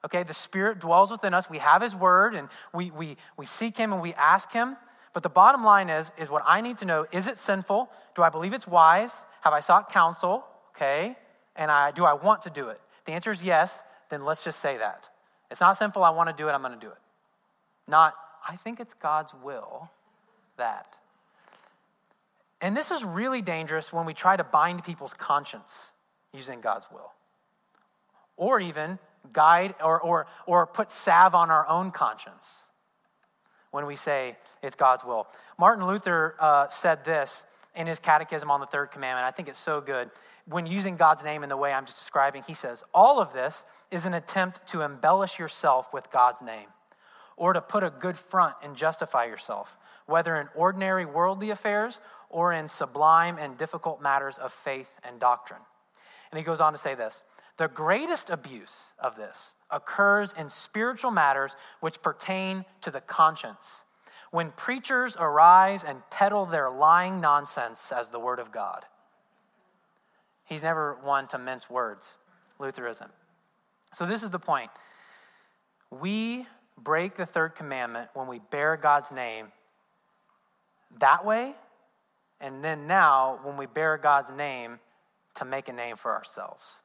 Okay, 0.05 0.23
the 0.23 0.33
Spirit 0.33 0.79
dwells 0.79 1.11
within 1.11 1.33
us. 1.33 1.49
We 1.49 1.57
have 1.57 1.81
His 1.81 1.95
Word, 1.95 2.35
and 2.35 2.47
we, 2.73 2.91
we, 2.91 3.17
we 3.35 3.45
seek 3.45 3.75
Him 3.75 3.91
and 3.91 4.01
we 4.01 4.13
ask 4.13 4.51
Him. 4.51 4.77
But 5.13 5.23
the 5.23 5.29
bottom 5.29 5.63
line 5.63 5.89
is, 5.89 6.11
is 6.17 6.29
what 6.29 6.43
I 6.45 6.61
need 6.61 6.77
to 6.77 6.85
know 6.85 7.07
is 7.11 7.27
it 7.27 7.37
sinful? 7.37 7.89
Do 8.15 8.21
I 8.21 8.29
believe 8.29 8.53
it's 8.53 8.67
wise? 8.67 9.25
Have 9.41 9.53
I 9.53 9.59
sought 9.59 9.91
counsel? 9.91 10.45
Okay, 10.75 11.17
and 11.55 11.71
I, 11.71 11.91
do 11.91 12.05
I 12.05 12.13
want 12.13 12.43
to 12.43 12.51
do 12.51 12.69
it? 12.69 12.79
If 12.99 13.05
the 13.05 13.13
answer 13.13 13.31
is 13.31 13.43
yes, 13.43 13.81
then 14.09 14.23
let's 14.23 14.43
just 14.43 14.59
say 14.59 14.77
that. 14.77 15.09
It's 15.49 15.59
not 15.59 15.75
sinful, 15.77 16.03
I 16.03 16.11
want 16.11 16.29
to 16.29 16.35
do 16.35 16.47
it, 16.47 16.51
I'm 16.51 16.61
going 16.61 16.73
to 16.73 16.79
do 16.79 16.91
it. 16.91 16.97
Not, 17.87 18.13
I 18.47 18.55
think 18.57 18.79
it's 18.79 18.93
God's 18.93 19.33
will 19.33 19.89
that. 20.57 20.97
And 22.61 22.75
this 22.75 22.91
is 22.91 23.03
really 23.03 23.41
dangerous 23.41 23.93
when 23.93 24.05
we 24.05 24.13
try 24.13 24.35
to 24.35 24.43
bind 24.43 24.83
people's 24.83 25.13
conscience 25.13 25.91
using 26.33 26.61
God's 26.61 26.87
will. 26.91 27.11
Or 28.35 28.59
even 28.59 28.99
guide 29.33 29.75
or, 29.83 29.99
or, 30.01 30.27
or 30.45 30.65
put 30.67 30.89
salve 30.91 31.35
on 31.35 31.51
our 31.51 31.67
own 31.67 31.91
conscience 31.91 32.63
when 33.71 33.85
we 33.85 33.95
say 33.95 34.37
it's 34.63 34.75
God's 34.75 35.03
will. 35.03 35.27
Martin 35.59 35.85
Luther 35.85 36.35
uh, 36.39 36.67
said 36.69 37.03
this 37.03 37.45
in 37.75 37.85
his 37.87 37.99
catechism 37.99 38.49
on 38.49 38.59
the 38.59 38.65
third 38.65 38.91
commandment. 38.91 39.27
I 39.27 39.31
think 39.31 39.47
it's 39.47 39.59
so 39.59 39.81
good. 39.81 40.09
When 40.47 40.65
using 40.65 40.95
God's 40.95 41.23
name 41.23 41.43
in 41.43 41.49
the 41.49 41.57
way 41.57 41.73
I'm 41.73 41.85
just 41.85 41.99
describing, 41.99 42.43
he 42.47 42.53
says, 42.53 42.83
All 42.93 43.19
of 43.19 43.33
this 43.33 43.65
is 43.91 44.05
an 44.05 44.13
attempt 44.13 44.65
to 44.67 44.81
embellish 44.81 45.37
yourself 45.37 45.93
with 45.93 46.09
God's 46.09 46.41
name 46.41 46.67
or 47.35 47.53
to 47.53 47.61
put 47.61 47.83
a 47.83 47.91
good 47.91 48.17
front 48.17 48.55
and 48.63 48.75
justify 48.75 49.25
yourself, 49.25 49.77
whether 50.07 50.35
in 50.35 50.47
ordinary 50.55 51.05
worldly 51.05 51.51
affairs 51.51 51.99
or 52.29 52.53
in 52.53 52.67
sublime 52.67 53.37
and 53.39 53.57
difficult 53.57 54.01
matters 54.01 54.37
of 54.37 54.51
faith 54.51 54.99
and 55.03 55.19
doctrine. 55.19 55.61
And 56.31 56.37
he 56.37 56.43
goes 56.43 56.59
on 56.59 56.73
to 56.73 56.77
say 56.77 56.95
this 56.95 57.21
the 57.57 57.67
greatest 57.67 58.29
abuse 58.29 58.87
of 58.99 59.15
this 59.15 59.53
occurs 59.69 60.33
in 60.37 60.49
spiritual 60.49 61.11
matters 61.11 61.55
which 61.79 62.01
pertain 62.01 62.65
to 62.81 62.91
the 62.91 63.01
conscience, 63.01 63.83
when 64.31 64.51
preachers 64.51 65.17
arise 65.19 65.83
and 65.83 66.01
peddle 66.09 66.45
their 66.45 66.69
lying 66.69 67.19
nonsense 67.19 67.91
as 67.91 68.09
the 68.09 68.19
Word 68.19 68.39
of 68.39 68.51
God. 68.51 68.85
He's 70.45 70.63
never 70.63 70.97
one 71.03 71.27
to 71.27 71.37
mince 71.37 71.69
words, 71.69 72.17
Lutheranism. 72.59 73.09
So, 73.93 74.05
this 74.05 74.23
is 74.23 74.29
the 74.29 74.39
point. 74.39 74.69
We 75.89 76.45
break 76.77 77.15
the 77.15 77.25
third 77.25 77.55
commandment 77.55 78.09
when 78.13 78.27
we 78.27 78.39
bear 78.39 78.77
God's 78.77 79.11
name 79.11 79.47
that 80.99 81.25
way, 81.25 81.53
and 82.39 82.63
then 82.63 82.87
now 82.87 83.39
when 83.43 83.57
we 83.57 83.65
bear 83.65 83.97
God's 83.97 84.31
name 84.31 84.79
to 85.35 85.45
make 85.45 85.69
a 85.69 85.73
name 85.73 85.95
for 85.95 86.13
ourselves. 86.13 86.75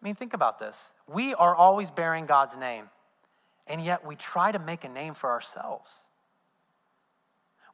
I 0.00 0.04
mean, 0.04 0.14
think 0.14 0.34
about 0.34 0.58
this. 0.58 0.92
We 1.08 1.34
are 1.34 1.54
always 1.54 1.90
bearing 1.90 2.26
God's 2.26 2.56
name, 2.56 2.90
and 3.66 3.80
yet 3.80 4.06
we 4.06 4.16
try 4.16 4.52
to 4.52 4.58
make 4.58 4.84
a 4.84 4.88
name 4.88 5.14
for 5.14 5.30
ourselves. 5.30 5.92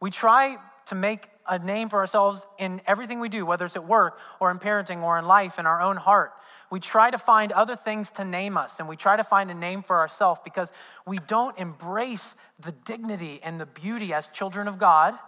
We 0.01 0.11
try 0.11 0.57
to 0.87 0.95
make 0.95 1.29
a 1.49 1.59
name 1.59 1.89
for 1.89 1.99
ourselves 1.99 2.47
in 2.59 2.81
everything 2.87 3.21
we 3.21 3.29
do, 3.29 3.45
whether 3.45 3.67
it's 3.67 3.77
at 3.77 3.87
work 3.87 4.19
or 4.39 4.51
in 4.51 4.59
parenting 4.59 5.03
or 5.03 5.19
in 5.19 5.25
life, 5.25 5.59
in 5.59 5.67
our 5.67 5.81
own 5.81 5.97
heart. 5.97 6.33
We 6.71 6.79
try 6.79 7.11
to 7.11 7.19
find 7.19 7.53
other 7.53 7.75
things 7.75 8.11
to 8.13 8.25
name 8.25 8.57
us, 8.57 8.79
and 8.79 8.89
we 8.89 8.97
try 8.97 9.17
to 9.17 9.25
find 9.25 9.51
a 9.51 9.55
name 9.55 9.83
for 9.83 9.99
ourselves 9.99 10.41
because 10.45 10.73
we 11.07 11.19
don't 11.19 11.59
embrace 11.59 12.35
the 12.61 12.73
dignity 12.73 13.41
and 13.43 13.61
the 13.61 13.67
beauty 13.67 14.13
as 14.13 14.29
children 14.29 14.69
of 14.69 14.79
God 14.79 15.19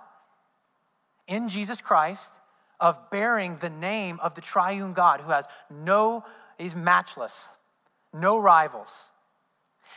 in 1.26 1.48
Jesus 1.48 1.80
Christ 1.80 2.32
of 2.80 3.10
bearing 3.10 3.56
the 3.58 3.70
name 3.70 4.18
of 4.20 4.34
the 4.34 4.40
triune 4.40 4.92
God 4.92 5.20
who 5.20 5.30
has 5.30 5.46
no, 5.70 6.24
he's 6.58 6.74
matchless, 6.74 7.48
no 8.12 8.38
rivals. 8.38 8.92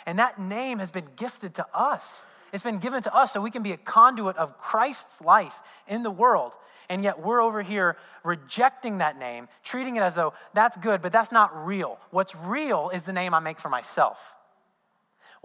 And 0.05 0.19
that 0.19 0.39
name 0.39 0.79
has 0.79 0.91
been 0.91 1.07
gifted 1.15 1.55
to 1.55 1.65
us. 1.73 2.25
It's 2.53 2.63
been 2.63 2.77
given 2.77 3.01
to 3.03 3.13
us 3.13 3.33
so 3.33 3.41
we 3.41 3.51
can 3.51 3.63
be 3.63 3.71
a 3.71 3.77
conduit 3.77 4.37
of 4.37 4.57
Christ's 4.59 5.19
life 5.19 5.61
in 5.87 6.03
the 6.03 6.11
world. 6.11 6.53
And 6.89 7.03
yet 7.03 7.21
we're 7.21 7.41
over 7.41 7.63
here 7.63 7.97
rejecting 8.23 8.99
that 8.99 9.17
name, 9.17 9.47
treating 9.63 9.95
it 9.95 10.01
as 10.01 10.15
though 10.15 10.33
that's 10.53 10.77
good, 10.77 11.01
but 11.01 11.11
that's 11.11 11.31
not 11.31 11.65
real. 11.65 11.97
What's 12.11 12.35
real 12.35 12.91
is 12.93 13.03
the 13.03 13.13
name 13.13 13.33
I 13.33 13.39
make 13.39 13.59
for 13.59 13.69
myself. 13.69 14.34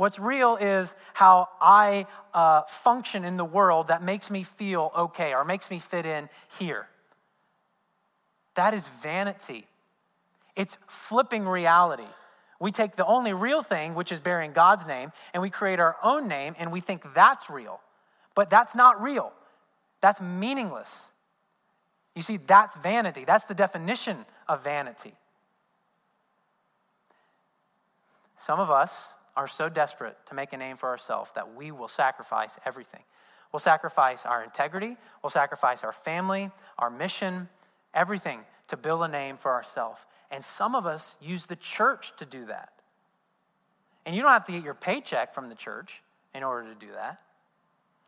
What's 0.01 0.19
real 0.19 0.57
is 0.57 0.95
how 1.13 1.51
I 1.61 2.07
uh, 2.33 2.63
function 2.63 3.23
in 3.23 3.37
the 3.37 3.45
world 3.45 3.89
that 3.89 4.03
makes 4.03 4.31
me 4.31 4.45
feel 4.45 4.91
okay 4.97 5.35
or 5.35 5.45
makes 5.45 5.71
me 5.71 5.79
fit 5.79 6.07
in 6.07 6.31
here. 6.59 6.87
That 8.55 8.73
is 8.73 8.89
vanity. 8.89 9.67
It's 10.57 10.79
flipping 10.87 11.47
reality. 11.47 12.09
We 12.59 12.73
take 12.73 12.97
the 12.97 13.05
only 13.05 13.35
real 13.35 13.63
thing, 13.63 13.95
which 13.95 14.11
is 14.11 14.23
bearing 14.23 14.53
God's 14.53 14.87
name, 14.87 15.13
and 15.35 15.43
we 15.43 15.51
create 15.51 15.79
our 15.81 15.97
own 16.03 16.29
name 16.29 16.55
and 16.59 16.73
we 16.73 16.81
think 16.81 17.13
that's 17.13 17.51
real. 17.51 17.79
But 18.35 18.49
that's 18.49 18.75
not 18.75 19.03
real. 19.03 19.35
That's 20.01 20.19
meaningless. 20.19 21.11
You 22.15 22.23
see, 22.23 22.39
that's 22.39 22.75
vanity. 22.77 23.27
That's 23.27 23.45
the 23.45 23.55
definition 23.55 24.25
of 24.49 24.65
vanity. 24.65 25.13
Some 28.39 28.61
of 28.61 28.71
us 28.71 29.13
are 29.37 29.47
so 29.47 29.69
desperate 29.69 30.17
to 30.27 30.35
make 30.35 30.53
a 30.53 30.57
name 30.57 30.77
for 30.77 30.89
ourselves 30.89 31.31
that 31.35 31.55
we 31.55 31.71
will 31.71 31.89
sacrifice 31.89 32.59
everything. 32.65 33.03
We'll 33.53 33.61
sacrifice 33.61 34.25
our 34.25 34.45
integrity, 34.45 34.97
we'll 35.23 35.31
sacrifice 35.31 35.83
our 35.83 35.93
family, 35.93 36.51
our 36.79 36.91
mission, 36.91 37.49
everything 37.93 38.41
to 38.69 38.77
build 38.77 39.03
a 39.03 39.09
name 39.09 39.37
for 39.37 39.51
ourselves. 39.51 40.07
And 40.31 40.45
some 40.45 40.75
of 40.75 40.87
us 40.87 41.17
use 41.21 41.47
the 41.47 41.57
church 41.57 42.13
to 42.19 42.25
do 42.25 42.47
that. 42.47 42.73
And 44.07 44.15
you 44.15 44.23
don't 44.23 44.31
have 44.31 44.45
to 44.45 44.53
get 44.53 44.63
your 44.63 44.75
paycheck 44.75 45.35
from 45.35 45.49
the 45.49 45.55
church 45.55 46.03
in 46.35 46.43
order 46.43 46.69
to 46.69 46.75
do 46.75 46.93
that. 46.93 47.21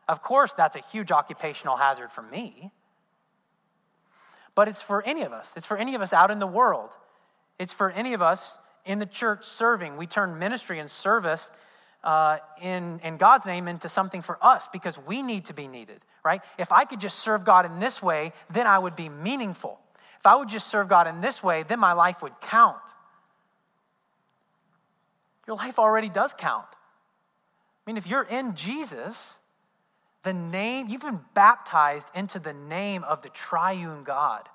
Of 0.07 0.21
course, 0.21 0.53
that's 0.53 0.75
a 0.75 0.81
huge 0.91 1.11
occupational 1.11 1.77
hazard 1.77 2.11
for 2.11 2.21
me. 2.21 2.71
But 4.55 4.67
it's 4.67 4.81
for 4.81 5.01
any 5.03 5.23
of 5.23 5.33
us. 5.33 5.51
It's 5.55 5.65
for 5.65 5.77
any 5.77 5.95
of 5.95 6.01
us 6.01 6.13
out 6.13 6.31
in 6.31 6.39
the 6.39 6.47
world. 6.47 6.91
It's 7.59 7.73
for 7.73 7.91
any 7.91 8.13
of 8.13 8.21
us 8.21 8.57
in 8.85 8.99
the 8.99 9.05
church 9.05 9.43
serving. 9.43 9.97
We 9.97 10.07
turn 10.07 10.39
ministry 10.39 10.79
and 10.79 10.89
service 10.89 11.51
uh, 12.03 12.37
in, 12.61 12.99
in 13.03 13.17
God's 13.17 13.45
name 13.45 13.67
into 13.67 13.87
something 13.87 14.21
for 14.21 14.37
us 14.41 14.67
because 14.71 14.97
we 14.99 15.21
need 15.21 15.45
to 15.45 15.53
be 15.53 15.67
needed, 15.67 15.99
right? 16.23 16.41
If 16.57 16.71
I 16.71 16.85
could 16.85 16.99
just 16.99 17.19
serve 17.19 17.45
God 17.45 17.65
in 17.65 17.79
this 17.79 18.01
way, 18.01 18.33
then 18.49 18.67
I 18.67 18.77
would 18.77 18.95
be 18.95 19.09
meaningful. 19.09 19.79
If 20.19 20.27
I 20.27 20.35
would 20.35 20.49
just 20.49 20.67
serve 20.67 20.87
God 20.87 21.07
in 21.07 21.21
this 21.21 21.41
way, 21.41 21.63
then 21.63 21.79
my 21.79 21.93
life 21.93 22.21
would 22.21 22.39
count. 22.41 22.81
Your 25.47 25.55
life 25.55 25.79
already 25.79 26.09
does 26.09 26.33
count. 26.33 26.67
I 26.71 27.89
mean, 27.89 27.97
if 27.97 28.07
you're 28.07 28.23
in 28.23 28.55
Jesus, 28.55 29.37
the 30.23 30.33
name, 30.33 30.87
you've 30.87 31.01
been 31.01 31.19
baptized 31.33 32.09
into 32.15 32.39
the 32.39 32.53
name 32.53 33.03
of 33.03 33.21
the 33.21 33.29
triune 33.29 34.03
God. 34.03 34.47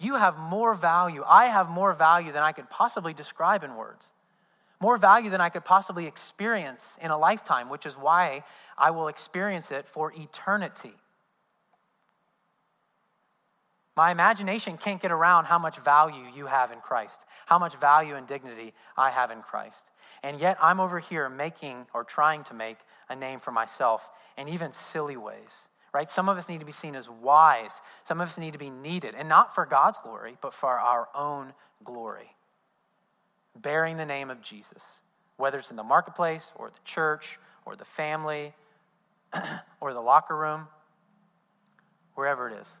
You 0.00 0.16
have 0.16 0.38
more 0.38 0.72
value. 0.72 1.22
I 1.28 1.46
have 1.46 1.68
more 1.68 1.92
value 1.92 2.32
than 2.32 2.42
I 2.42 2.52
could 2.52 2.70
possibly 2.70 3.12
describe 3.12 3.62
in 3.62 3.76
words. 3.76 4.12
More 4.80 4.96
value 4.96 5.28
than 5.28 5.42
I 5.42 5.50
could 5.50 5.64
possibly 5.64 6.06
experience 6.06 6.96
in 7.02 7.10
a 7.10 7.18
lifetime, 7.18 7.68
which 7.68 7.84
is 7.84 7.98
why 7.98 8.42
I 8.78 8.90
will 8.92 9.08
experience 9.08 9.70
it 9.70 9.86
for 9.86 10.10
eternity. 10.16 10.94
My 13.94 14.10
imagination 14.10 14.78
can't 14.78 15.02
get 15.02 15.10
around 15.10 15.44
how 15.44 15.58
much 15.58 15.78
value 15.78 16.24
you 16.34 16.46
have 16.46 16.72
in 16.72 16.80
Christ, 16.80 17.22
how 17.44 17.58
much 17.58 17.76
value 17.76 18.14
and 18.14 18.26
dignity 18.26 18.72
I 18.96 19.10
have 19.10 19.30
in 19.30 19.42
Christ. 19.42 19.90
And 20.22 20.40
yet 20.40 20.56
I'm 20.62 20.80
over 20.80 20.98
here 20.98 21.28
making 21.28 21.86
or 21.92 22.04
trying 22.04 22.44
to 22.44 22.54
make 22.54 22.78
a 23.10 23.16
name 23.16 23.40
for 23.40 23.50
myself 23.50 24.08
in 24.38 24.48
even 24.48 24.72
silly 24.72 25.18
ways, 25.18 25.68
right? 25.92 26.08
Some 26.08 26.28
of 26.28 26.36
us 26.36 26.48
need 26.48 26.60
to 26.60 26.66
be 26.66 26.72
seen 26.72 26.94
as 26.94 27.08
wise, 27.08 27.80
some 28.04 28.20
of 28.20 28.28
us 28.28 28.38
need 28.38 28.52
to 28.52 28.58
be 28.58 28.70
needed, 28.70 29.14
and 29.14 29.28
not 29.28 29.54
for 29.54 29.66
God's 29.66 29.98
glory, 29.98 30.36
but 30.40 30.54
for 30.54 30.78
our 30.78 31.08
own 31.14 31.52
glory. 31.84 32.36
Bearing 33.56 33.96
the 33.96 34.06
name 34.06 34.30
of 34.30 34.40
Jesus, 34.40 35.00
whether 35.36 35.58
it's 35.58 35.70
in 35.70 35.76
the 35.76 35.82
marketplace 35.82 36.52
or 36.54 36.70
the 36.70 36.78
church 36.84 37.38
or 37.64 37.76
the 37.76 37.84
family 37.84 38.54
or 39.80 39.92
the 39.92 40.00
locker 40.00 40.36
room, 40.36 40.68
wherever 42.14 42.48
it 42.48 42.60
is. 42.60 42.72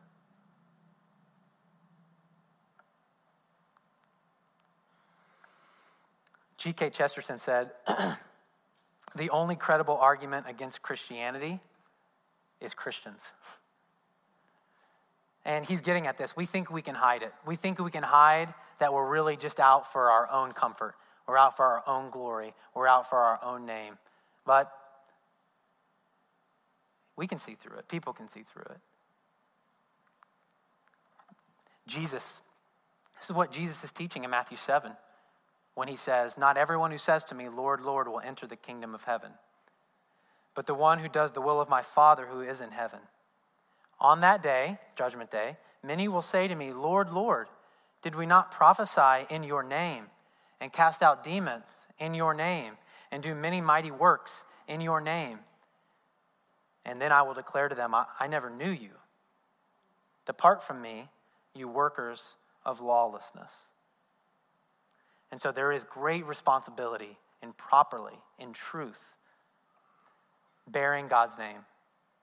G.K. 6.58 6.90
Chesterton 6.90 7.38
said, 7.38 7.72
The 9.16 9.30
only 9.30 9.56
credible 9.56 9.96
argument 9.96 10.44
against 10.46 10.82
Christianity 10.82 11.60
is 12.60 12.74
Christians. 12.74 13.32
And 15.44 15.64
he's 15.64 15.80
getting 15.80 16.06
at 16.06 16.16
this. 16.18 16.36
We 16.36 16.46
think 16.46 16.70
we 16.70 16.82
can 16.82 16.94
hide 16.94 17.22
it. 17.22 17.32
We 17.46 17.56
think 17.56 17.78
we 17.78 17.90
can 17.90 18.02
hide 18.02 18.52
that 18.78 18.92
we're 18.92 19.08
really 19.08 19.36
just 19.36 19.58
out 19.58 19.90
for 19.90 20.10
our 20.10 20.30
own 20.30 20.52
comfort. 20.52 20.94
We're 21.26 21.38
out 21.38 21.56
for 21.56 21.64
our 21.64 21.82
own 21.86 22.10
glory. 22.10 22.54
We're 22.74 22.88
out 22.88 23.08
for 23.08 23.18
our 23.18 23.38
own 23.42 23.64
name. 23.64 23.98
But 24.44 24.70
we 27.16 27.26
can 27.26 27.38
see 27.38 27.54
through 27.54 27.78
it. 27.78 27.88
People 27.88 28.12
can 28.12 28.28
see 28.28 28.42
through 28.42 28.64
it. 28.70 28.80
Jesus, 31.86 32.40
this 33.16 33.28
is 33.28 33.34
what 33.34 33.50
Jesus 33.52 33.82
is 33.84 33.92
teaching 33.92 34.24
in 34.24 34.30
Matthew 34.30 34.56
7 34.56 34.92
when 35.74 35.88
he 35.88 35.96
says, 35.96 36.38
Not 36.38 36.56
everyone 36.56 36.90
who 36.90 36.98
says 36.98 37.24
to 37.24 37.34
me, 37.34 37.48
Lord, 37.48 37.80
Lord, 37.80 38.08
will 38.08 38.20
enter 38.20 38.46
the 38.46 38.56
kingdom 38.56 38.94
of 38.94 39.04
heaven, 39.04 39.32
but 40.54 40.66
the 40.66 40.74
one 40.74 40.98
who 40.98 41.08
does 41.08 41.32
the 41.32 41.40
will 41.40 41.60
of 41.60 41.68
my 41.68 41.82
Father 41.82 42.26
who 42.26 42.40
is 42.40 42.60
in 42.60 42.70
heaven. 42.70 43.00
On 44.00 44.20
that 44.20 44.42
day, 44.42 44.78
judgment 44.96 45.30
day, 45.30 45.56
many 45.82 46.08
will 46.08 46.22
say 46.22 46.48
to 46.48 46.54
me, 46.54 46.72
Lord, 46.72 47.12
Lord, 47.12 47.48
did 48.02 48.14
we 48.14 48.26
not 48.26 48.50
prophesy 48.50 49.26
in 49.28 49.42
your 49.42 49.62
name 49.62 50.06
and 50.60 50.72
cast 50.72 51.02
out 51.02 51.22
demons 51.22 51.86
in 51.98 52.14
your 52.14 52.34
name 52.34 52.74
and 53.10 53.22
do 53.22 53.34
many 53.34 53.60
mighty 53.60 53.90
works 53.90 54.44
in 54.66 54.80
your 54.80 55.00
name? 55.00 55.38
And 56.84 57.00
then 57.00 57.12
I 57.12 57.22
will 57.22 57.34
declare 57.34 57.68
to 57.68 57.74
them, 57.74 57.94
I, 57.94 58.06
I 58.18 58.26
never 58.26 58.48
knew 58.48 58.70
you. 58.70 58.90
Depart 60.26 60.62
from 60.62 60.80
me, 60.80 61.08
you 61.54 61.68
workers 61.68 62.36
of 62.64 62.80
lawlessness. 62.80 63.54
And 65.30 65.40
so 65.40 65.52
there 65.52 65.72
is 65.72 65.84
great 65.84 66.24
responsibility 66.26 67.18
in 67.42 67.52
properly, 67.52 68.18
in 68.38 68.52
truth, 68.52 69.14
bearing 70.68 71.08
God's 71.08 71.38
name. 71.38 71.64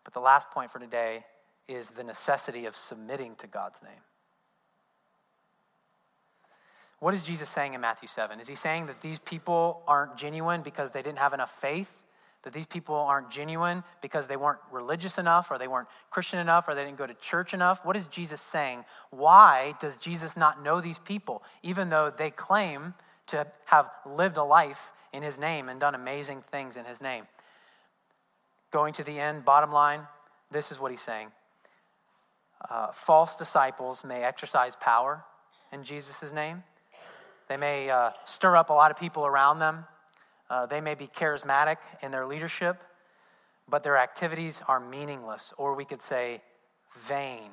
But 0.04 0.14
the 0.14 0.20
last 0.20 0.50
point 0.52 0.72
for 0.72 0.80
today 0.80 1.26
is 1.68 1.90
the 1.90 2.04
necessity 2.04 2.66
of 2.66 2.76
submitting 2.76 3.36
to 3.36 3.48
God's 3.48 3.82
name. 3.84 4.02
What 7.00 7.14
is 7.14 7.22
Jesus 7.22 7.50
saying 7.50 7.74
in 7.74 7.82
Matthew 7.82 8.08
7? 8.08 8.40
Is 8.40 8.48
he 8.48 8.56
saying 8.56 8.88
that 8.88 9.02
these 9.02 9.20
people 9.20 9.84
aren't 9.88 10.18
genuine 10.18 10.62
because 10.62 10.92
they 10.92 11.02
didn't 11.02 11.20
have 11.20 11.34
enough 11.34 11.52
faith? 11.52 12.04
That 12.44 12.54
these 12.54 12.66
people 12.66 12.96
aren't 12.96 13.30
genuine 13.30 13.84
because 14.02 14.28
they 14.28 14.38
weren't 14.38 14.60
religious 14.72 15.18
enough 15.18 15.52
or 15.52 15.58
they 15.58 15.68
weren't 15.68 15.90
Christian 16.10 16.40
enough 16.40 16.68
or 16.68 16.74
they 16.74 16.86
didn't 16.86 16.98
go 16.98 17.06
to 17.06 17.14
church 17.16 17.54
enough? 17.54 17.86
What 17.86 17.96
is 17.96 18.08
Jesus 18.08 18.42
saying? 18.42 18.86
Why 19.12 19.76
does 19.80 19.98
Jesus 19.98 20.36
not 20.36 20.64
know 20.64 20.82
these 20.82 21.00
people, 21.00 21.44
even 21.62 21.90
though 21.90 22.10
they 22.10 22.32
claim 22.32 22.94
to 23.28 23.46
have 23.66 23.90
lived 24.06 24.38
a 24.38 24.44
life 24.44 24.94
in 25.14 25.22
his 25.22 25.38
name 25.38 25.70
and 25.70 25.80
done 25.80 25.94
amazing 25.94 26.42
things 26.42 26.78
in 26.78 26.86
his 26.86 27.02
name? 27.02 27.28
Going 28.72 28.94
to 28.94 29.04
the 29.04 29.20
end, 29.20 29.46
bottom 29.46 29.72
line, 29.72 30.02
this 30.52 30.72
is 30.72 30.80
what 30.80 30.92
he's 30.92 31.02
saying 31.02 31.32
uh, 32.70 32.92
false 32.92 33.36
disciples 33.36 34.04
may 34.04 34.24
exercise 34.24 34.76
power 34.76 35.24
in 35.72 35.84
Jesus' 35.84 36.34
name. 36.34 36.64
They 37.48 37.58
may 37.58 37.90
uh, 37.90 38.12
stir 38.26 38.58
up 38.58 38.70
a 38.70 38.74
lot 38.74 38.92
of 38.92 38.98
people 38.98 39.26
around 39.26 39.60
them. 39.60 39.86
Uh, 40.50 40.66
they 40.66 40.82
may 40.82 40.96
be 40.96 41.08
charismatic 41.08 41.78
in 42.02 42.12
their 42.12 42.26
leadership, 42.26 42.84
but 43.70 43.84
their 43.84 43.98
activities 43.98 44.62
are 44.68 44.80
meaningless, 44.80 45.54
or 45.58 45.76
we 45.76 45.86
could 45.86 46.02
say 46.02 46.42
vain, 46.94 47.52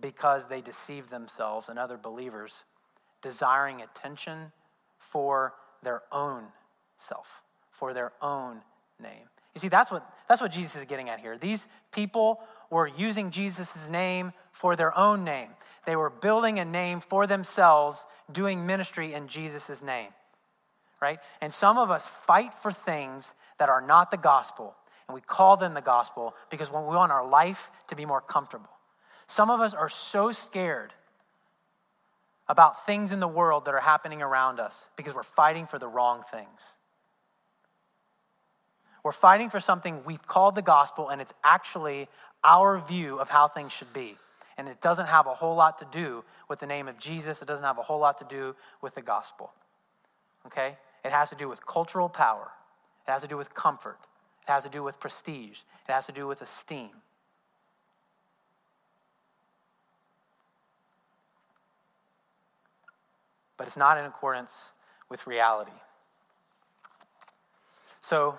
because 0.00 0.46
they 0.46 0.60
deceive 0.60 1.10
themselves 1.10 1.68
and 1.68 1.78
other 1.78 1.96
believers, 1.96 2.64
desiring 3.22 3.82
attention 3.82 4.52
for 4.98 5.54
their 5.82 6.02
own 6.10 6.44
self, 6.96 7.42
for 7.70 7.92
their 7.92 8.12
own 8.22 8.60
name. 9.00 9.28
You 9.54 9.60
see, 9.60 9.68
that's 9.68 9.90
what, 9.90 10.08
that's 10.28 10.40
what 10.40 10.50
Jesus 10.50 10.76
is 10.76 10.84
getting 10.84 11.08
at 11.08 11.20
here. 11.20 11.38
These 11.38 11.66
people 11.92 12.40
were 12.70 12.88
using 12.88 13.30
Jesus' 13.30 13.88
name 13.88 14.32
for 14.50 14.74
their 14.74 14.96
own 14.98 15.24
name. 15.24 15.50
They 15.86 15.96
were 15.96 16.10
building 16.10 16.58
a 16.58 16.64
name 16.64 17.00
for 17.00 17.26
themselves, 17.26 18.04
doing 18.32 18.66
ministry 18.66 19.12
in 19.12 19.28
Jesus' 19.28 19.82
name. 19.82 20.08
Right? 21.00 21.18
And 21.40 21.52
some 21.52 21.78
of 21.78 21.90
us 21.90 22.06
fight 22.06 22.54
for 22.54 22.72
things 22.72 23.32
that 23.58 23.68
are 23.68 23.80
not 23.80 24.10
the 24.10 24.16
gospel, 24.16 24.74
and 25.06 25.14
we 25.14 25.20
call 25.20 25.56
them 25.56 25.74
the 25.74 25.82
gospel 25.82 26.34
because 26.50 26.70
we 26.70 26.78
want 26.78 27.12
our 27.12 27.26
life 27.26 27.70
to 27.88 27.96
be 27.96 28.06
more 28.06 28.20
comfortable. 28.20 28.70
Some 29.26 29.50
of 29.50 29.60
us 29.60 29.74
are 29.74 29.88
so 29.88 30.32
scared 30.32 30.92
about 32.48 32.84
things 32.84 33.12
in 33.12 33.20
the 33.20 33.28
world 33.28 33.66
that 33.66 33.74
are 33.74 33.80
happening 33.80 34.22
around 34.22 34.60
us 34.60 34.86
because 34.96 35.14
we're 35.14 35.22
fighting 35.22 35.66
for 35.66 35.78
the 35.78 35.88
wrong 35.88 36.22
things. 36.30 36.76
We're 39.04 39.12
fighting 39.12 39.50
for 39.50 39.60
something 39.60 40.02
we've 40.04 40.26
called 40.26 40.54
the 40.54 40.62
gospel, 40.62 41.10
and 41.10 41.20
it's 41.20 41.34
actually 41.44 42.08
our 42.42 42.78
view 42.78 43.18
of 43.18 43.28
how 43.28 43.48
things 43.48 43.70
should 43.70 43.92
be. 43.92 44.16
And 44.56 44.66
it 44.66 44.80
doesn't 44.80 45.06
have 45.06 45.26
a 45.26 45.34
whole 45.34 45.54
lot 45.54 45.78
to 45.80 45.86
do 45.92 46.24
with 46.48 46.60
the 46.60 46.66
name 46.66 46.88
of 46.88 46.98
Jesus, 46.98 47.42
it 47.42 47.46
doesn't 47.46 47.64
have 47.64 47.78
a 47.78 47.82
whole 47.82 47.98
lot 47.98 48.18
to 48.18 48.24
do 48.24 48.56
with 48.80 48.94
the 48.94 49.02
gospel. 49.02 49.52
Okay? 50.46 50.76
It 51.04 51.12
has 51.12 51.28
to 51.30 51.36
do 51.36 51.48
with 51.48 51.66
cultural 51.66 52.08
power, 52.08 52.48
it 53.06 53.10
has 53.10 53.22
to 53.22 53.28
do 53.28 53.36
with 53.36 53.54
comfort, 53.54 53.98
it 54.48 54.50
has 54.50 54.64
to 54.64 54.70
do 54.70 54.82
with 54.82 54.98
prestige, 54.98 55.60
it 55.86 55.92
has 55.92 56.06
to 56.06 56.12
do 56.12 56.26
with 56.26 56.40
esteem. 56.40 56.90
But 63.58 63.66
it's 63.66 63.76
not 63.76 63.98
in 63.98 64.06
accordance 64.06 64.72
with 65.10 65.26
reality. 65.26 65.70
So, 68.00 68.38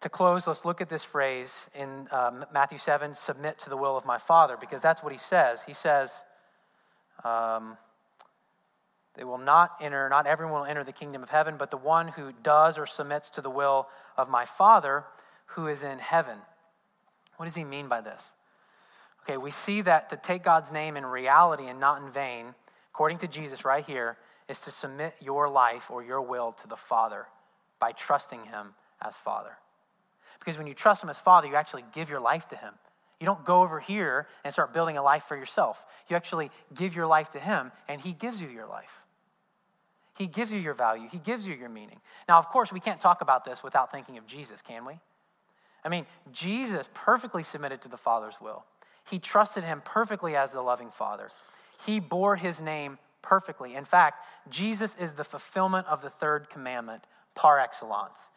to 0.00 0.08
close, 0.08 0.46
let's 0.46 0.64
look 0.64 0.80
at 0.80 0.88
this 0.88 1.02
phrase 1.02 1.68
in 1.74 2.06
uh, 2.12 2.44
Matthew 2.52 2.78
7 2.78 3.14
submit 3.14 3.58
to 3.60 3.70
the 3.70 3.76
will 3.76 3.96
of 3.96 4.06
my 4.06 4.18
Father, 4.18 4.56
because 4.58 4.80
that's 4.80 5.02
what 5.02 5.12
he 5.12 5.18
says. 5.18 5.62
He 5.62 5.72
says, 5.72 6.22
um, 7.24 7.76
they 9.16 9.24
will 9.24 9.38
not 9.38 9.72
enter, 9.80 10.08
not 10.08 10.28
everyone 10.28 10.60
will 10.60 10.66
enter 10.66 10.84
the 10.84 10.92
kingdom 10.92 11.24
of 11.24 11.30
heaven, 11.30 11.56
but 11.58 11.70
the 11.70 11.76
one 11.76 12.08
who 12.08 12.32
does 12.42 12.78
or 12.78 12.86
submits 12.86 13.28
to 13.30 13.40
the 13.40 13.50
will 13.50 13.88
of 14.16 14.28
my 14.28 14.44
Father 14.44 15.04
who 15.46 15.66
is 15.66 15.82
in 15.82 15.98
heaven. 15.98 16.38
What 17.36 17.46
does 17.46 17.56
he 17.56 17.64
mean 17.64 17.88
by 17.88 18.00
this? 18.00 18.30
Okay, 19.22 19.36
we 19.36 19.50
see 19.50 19.80
that 19.80 20.10
to 20.10 20.16
take 20.16 20.44
God's 20.44 20.70
name 20.70 20.96
in 20.96 21.04
reality 21.04 21.66
and 21.66 21.80
not 21.80 22.00
in 22.00 22.10
vain, 22.10 22.54
according 22.92 23.18
to 23.18 23.26
Jesus 23.26 23.64
right 23.64 23.84
here, 23.84 24.16
is 24.48 24.60
to 24.60 24.70
submit 24.70 25.14
your 25.20 25.48
life 25.48 25.90
or 25.90 26.04
your 26.04 26.22
will 26.22 26.52
to 26.52 26.68
the 26.68 26.76
Father 26.76 27.26
by 27.80 27.92
trusting 27.92 28.44
him 28.44 28.74
as 29.02 29.16
Father. 29.16 29.58
Because 30.38 30.58
when 30.58 30.66
you 30.66 30.74
trust 30.74 31.02
Him 31.02 31.08
as 31.08 31.18
Father, 31.18 31.48
you 31.48 31.54
actually 31.54 31.84
give 31.92 32.10
your 32.10 32.20
life 32.20 32.48
to 32.48 32.56
Him. 32.56 32.74
You 33.20 33.26
don't 33.26 33.44
go 33.44 33.62
over 33.62 33.80
here 33.80 34.28
and 34.44 34.52
start 34.52 34.72
building 34.72 34.96
a 34.96 35.02
life 35.02 35.24
for 35.24 35.36
yourself. 35.36 35.84
You 36.08 36.16
actually 36.16 36.50
give 36.74 36.94
your 36.94 37.06
life 37.06 37.30
to 37.30 37.38
Him, 37.38 37.72
and 37.88 38.00
He 38.00 38.12
gives 38.12 38.40
you 38.40 38.48
your 38.48 38.66
life. 38.66 39.04
He 40.16 40.26
gives 40.26 40.52
you 40.52 40.58
your 40.58 40.74
value, 40.74 41.08
He 41.10 41.18
gives 41.18 41.46
you 41.46 41.54
your 41.54 41.68
meaning. 41.68 42.00
Now, 42.28 42.38
of 42.38 42.48
course, 42.48 42.72
we 42.72 42.80
can't 42.80 43.00
talk 43.00 43.20
about 43.20 43.44
this 43.44 43.62
without 43.62 43.90
thinking 43.90 44.18
of 44.18 44.26
Jesus, 44.26 44.62
can 44.62 44.84
we? 44.84 44.94
I 45.84 45.88
mean, 45.88 46.06
Jesus 46.32 46.88
perfectly 46.92 47.42
submitted 47.42 47.82
to 47.82 47.88
the 47.88 47.96
Father's 47.96 48.40
will. 48.40 48.64
He 49.08 49.18
trusted 49.18 49.64
Him 49.64 49.82
perfectly 49.84 50.36
as 50.36 50.52
the 50.52 50.60
loving 50.60 50.90
Father. 50.90 51.30
He 51.86 52.00
bore 52.00 52.36
His 52.36 52.60
name 52.60 52.98
perfectly. 53.22 53.74
In 53.74 53.84
fact, 53.84 54.24
Jesus 54.48 54.94
is 54.98 55.14
the 55.14 55.24
fulfillment 55.24 55.86
of 55.86 56.02
the 56.02 56.10
third 56.10 56.50
commandment 56.50 57.04
par 57.34 57.58
excellence. 57.58 58.30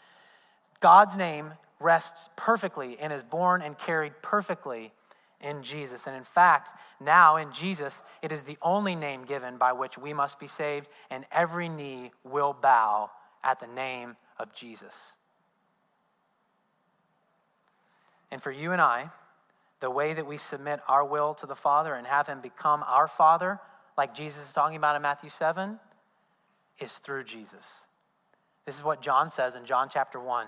God's 0.82 1.16
name 1.16 1.54
rests 1.80 2.30
perfectly 2.36 2.98
and 3.00 3.14
is 3.14 3.24
borne 3.24 3.62
and 3.62 3.78
carried 3.78 4.22
perfectly 4.22 4.92
in 5.40 5.64
Jesus. 5.64 6.06
And 6.06 6.16
in 6.16 6.24
fact, 6.24 6.72
now 7.00 7.38
in 7.38 7.52
Jesus, 7.52 8.02
it 8.22 8.32
is 8.32 8.44
the 8.44 8.58
only 8.62 8.96
name 8.96 9.24
given 9.24 9.58
by 9.58 9.74
which 9.74 9.98
we 9.98 10.14
must 10.14 10.40
be 10.40 10.48
saved, 10.48 10.90
and 11.10 11.26
every 11.32 11.70
knee 11.70 12.12
will 12.24 12.54
bow 12.54 13.10
at 13.44 13.60
the 13.60 13.68
name 13.68 14.18
of 14.38 14.54
Jesus. 14.54 15.14
And 18.32 18.42
for 18.42 18.52
you 18.52 18.72
and 18.72 18.82
I, 18.82 19.10
the 19.80 19.90
way 19.90 20.14
that 20.14 20.28
we 20.28 20.38
submit 20.38 20.80
our 20.88 21.04
will 21.04 21.34
to 21.36 21.46
the 21.46 21.56
Father 21.56 21.94
and 21.94 22.06
have 22.06 22.28
Him 22.28 22.40
become 22.40 22.84
our 22.88 23.08
Father, 23.08 23.60
like 23.98 24.14
Jesus 24.14 24.48
is 24.48 24.54
talking 24.54 24.78
about 24.78 24.96
in 24.96 25.02
Matthew 25.02 25.30
7, 25.30 25.80
is 26.80 26.94
through 26.94 27.24
Jesus. 27.24 27.82
This 28.66 28.76
is 28.76 28.84
what 28.84 29.02
John 29.02 29.30
says 29.30 29.56
in 29.56 29.66
John 29.66 29.90
chapter 29.92 30.20
1. 30.20 30.48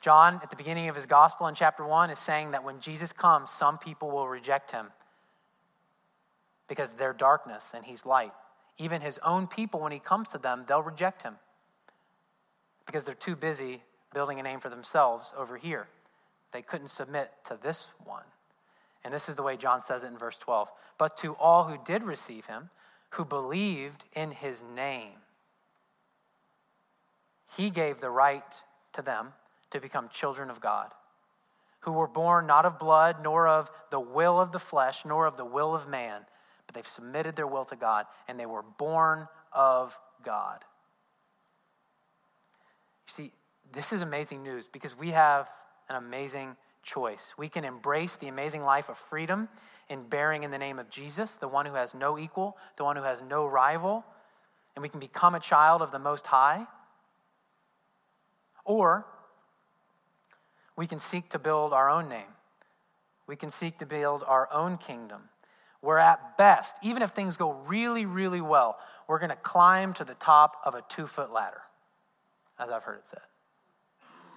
John, 0.00 0.40
at 0.42 0.48
the 0.48 0.56
beginning 0.56 0.88
of 0.88 0.96
his 0.96 1.06
gospel 1.06 1.46
in 1.46 1.54
chapter 1.54 1.84
1, 1.84 2.10
is 2.10 2.18
saying 2.18 2.52
that 2.52 2.64
when 2.64 2.80
Jesus 2.80 3.12
comes, 3.12 3.50
some 3.50 3.76
people 3.76 4.10
will 4.10 4.28
reject 4.28 4.70
him 4.70 4.86
because 6.68 6.92
they're 6.92 7.12
darkness 7.12 7.72
and 7.74 7.84
he's 7.84 8.06
light. 8.06 8.32
Even 8.78 9.02
his 9.02 9.18
own 9.22 9.46
people, 9.46 9.80
when 9.80 9.92
he 9.92 9.98
comes 9.98 10.28
to 10.28 10.38
them, 10.38 10.64
they'll 10.66 10.82
reject 10.82 11.22
him 11.22 11.34
because 12.86 13.04
they're 13.04 13.14
too 13.14 13.36
busy 13.36 13.82
building 14.14 14.40
a 14.40 14.42
name 14.42 14.58
for 14.58 14.70
themselves 14.70 15.34
over 15.36 15.58
here. 15.58 15.86
They 16.52 16.62
couldn't 16.62 16.88
submit 16.88 17.30
to 17.44 17.58
this 17.60 17.88
one. 18.04 18.24
And 19.04 19.12
this 19.12 19.28
is 19.28 19.36
the 19.36 19.42
way 19.42 19.56
John 19.56 19.82
says 19.82 20.04
it 20.04 20.08
in 20.08 20.18
verse 20.18 20.38
12. 20.38 20.70
But 20.96 21.16
to 21.18 21.34
all 21.34 21.64
who 21.64 21.78
did 21.84 22.04
receive 22.04 22.46
him, 22.46 22.70
who 23.10 23.24
believed 23.24 24.04
in 24.14 24.30
his 24.30 24.62
name, 24.62 25.18
he 27.56 27.70
gave 27.70 28.00
the 28.00 28.10
right 28.10 28.44
to 28.92 29.02
them 29.02 29.32
to 29.70 29.80
become 29.80 30.08
children 30.08 30.50
of 30.50 30.60
God, 30.60 30.90
who 31.80 31.92
were 31.92 32.08
born 32.08 32.46
not 32.46 32.66
of 32.66 32.78
blood, 32.78 33.16
nor 33.22 33.48
of 33.48 33.70
the 33.90 34.00
will 34.00 34.40
of 34.40 34.52
the 34.52 34.58
flesh, 34.58 35.04
nor 35.04 35.26
of 35.26 35.36
the 35.36 35.44
will 35.44 35.74
of 35.74 35.88
man, 35.88 36.22
but 36.66 36.74
they've 36.74 36.86
submitted 36.86 37.36
their 37.36 37.46
will 37.46 37.64
to 37.64 37.76
God, 37.76 38.06
and 38.28 38.38
they 38.38 38.46
were 38.46 38.62
born 38.62 39.28
of 39.52 39.98
God. 40.22 40.64
You 43.06 43.24
see, 43.24 43.32
this 43.72 43.92
is 43.92 44.02
amazing 44.02 44.42
news 44.42 44.66
because 44.66 44.96
we 44.96 45.10
have 45.10 45.48
an 45.88 45.96
amazing 45.96 46.56
choice. 46.82 47.34
We 47.36 47.48
can 47.48 47.64
embrace 47.64 48.16
the 48.16 48.28
amazing 48.28 48.62
life 48.62 48.88
of 48.88 48.96
freedom 48.96 49.48
in 49.88 50.04
bearing 50.04 50.44
in 50.44 50.50
the 50.50 50.58
name 50.58 50.78
of 50.78 50.88
Jesus, 50.90 51.32
the 51.32 51.48
one 51.48 51.66
who 51.66 51.74
has 51.74 51.94
no 51.94 52.18
equal, 52.18 52.56
the 52.76 52.84
one 52.84 52.96
who 52.96 53.02
has 53.02 53.22
no 53.22 53.46
rival, 53.46 54.04
and 54.74 54.82
we 54.82 54.88
can 54.88 55.00
become 55.00 55.34
a 55.34 55.40
child 55.40 55.82
of 55.82 55.90
the 55.90 55.98
Most 55.98 56.26
High. 56.26 56.66
Or 58.64 59.04
we 60.80 60.86
can 60.86 60.98
seek 60.98 61.28
to 61.28 61.38
build 61.38 61.74
our 61.74 61.90
own 61.90 62.08
name. 62.08 62.32
We 63.26 63.36
can 63.36 63.50
seek 63.50 63.76
to 63.80 63.86
build 63.86 64.24
our 64.26 64.50
own 64.50 64.78
kingdom. 64.78 65.24
Where 65.82 65.98
at 65.98 66.38
best, 66.38 66.78
even 66.82 67.02
if 67.02 67.10
things 67.10 67.36
go 67.36 67.52
really, 67.66 68.06
really 68.06 68.40
well, 68.40 68.78
we're 69.06 69.18
going 69.18 69.28
to 69.28 69.36
climb 69.36 69.92
to 69.92 70.06
the 70.06 70.14
top 70.14 70.56
of 70.64 70.74
a 70.74 70.82
two 70.88 71.06
foot 71.06 71.34
ladder, 71.34 71.60
as 72.58 72.70
I've 72.70 72.84
heard 72.84 72.96
it 72.96 73.06
said. 73.06 73.20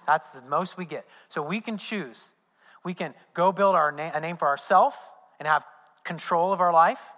That's 0.06 0.28
the 0.28 0.42
most 0.42 0.76
we 0.76 0.84
get. 0.84 1.06
So 1.30 1.40
we 1.40 1.62
can 1.62 1.78
choose. 1.78 2.22
We 2.84 2.92
can 2.92 3.14
go 3.32 3.50
build 3.50 3.74
our 3.74 3.90
na- 3.90 4.10
a 4.12 4.20
name 4.20 4.36
for 4.36 4.48
ourselves 4.48 4.96
and 5.38 5.48
have 5.48 5.64
control 6.04 6.52
of 6.52 6.60
our 6.60 6.74
life, 6.74 7.14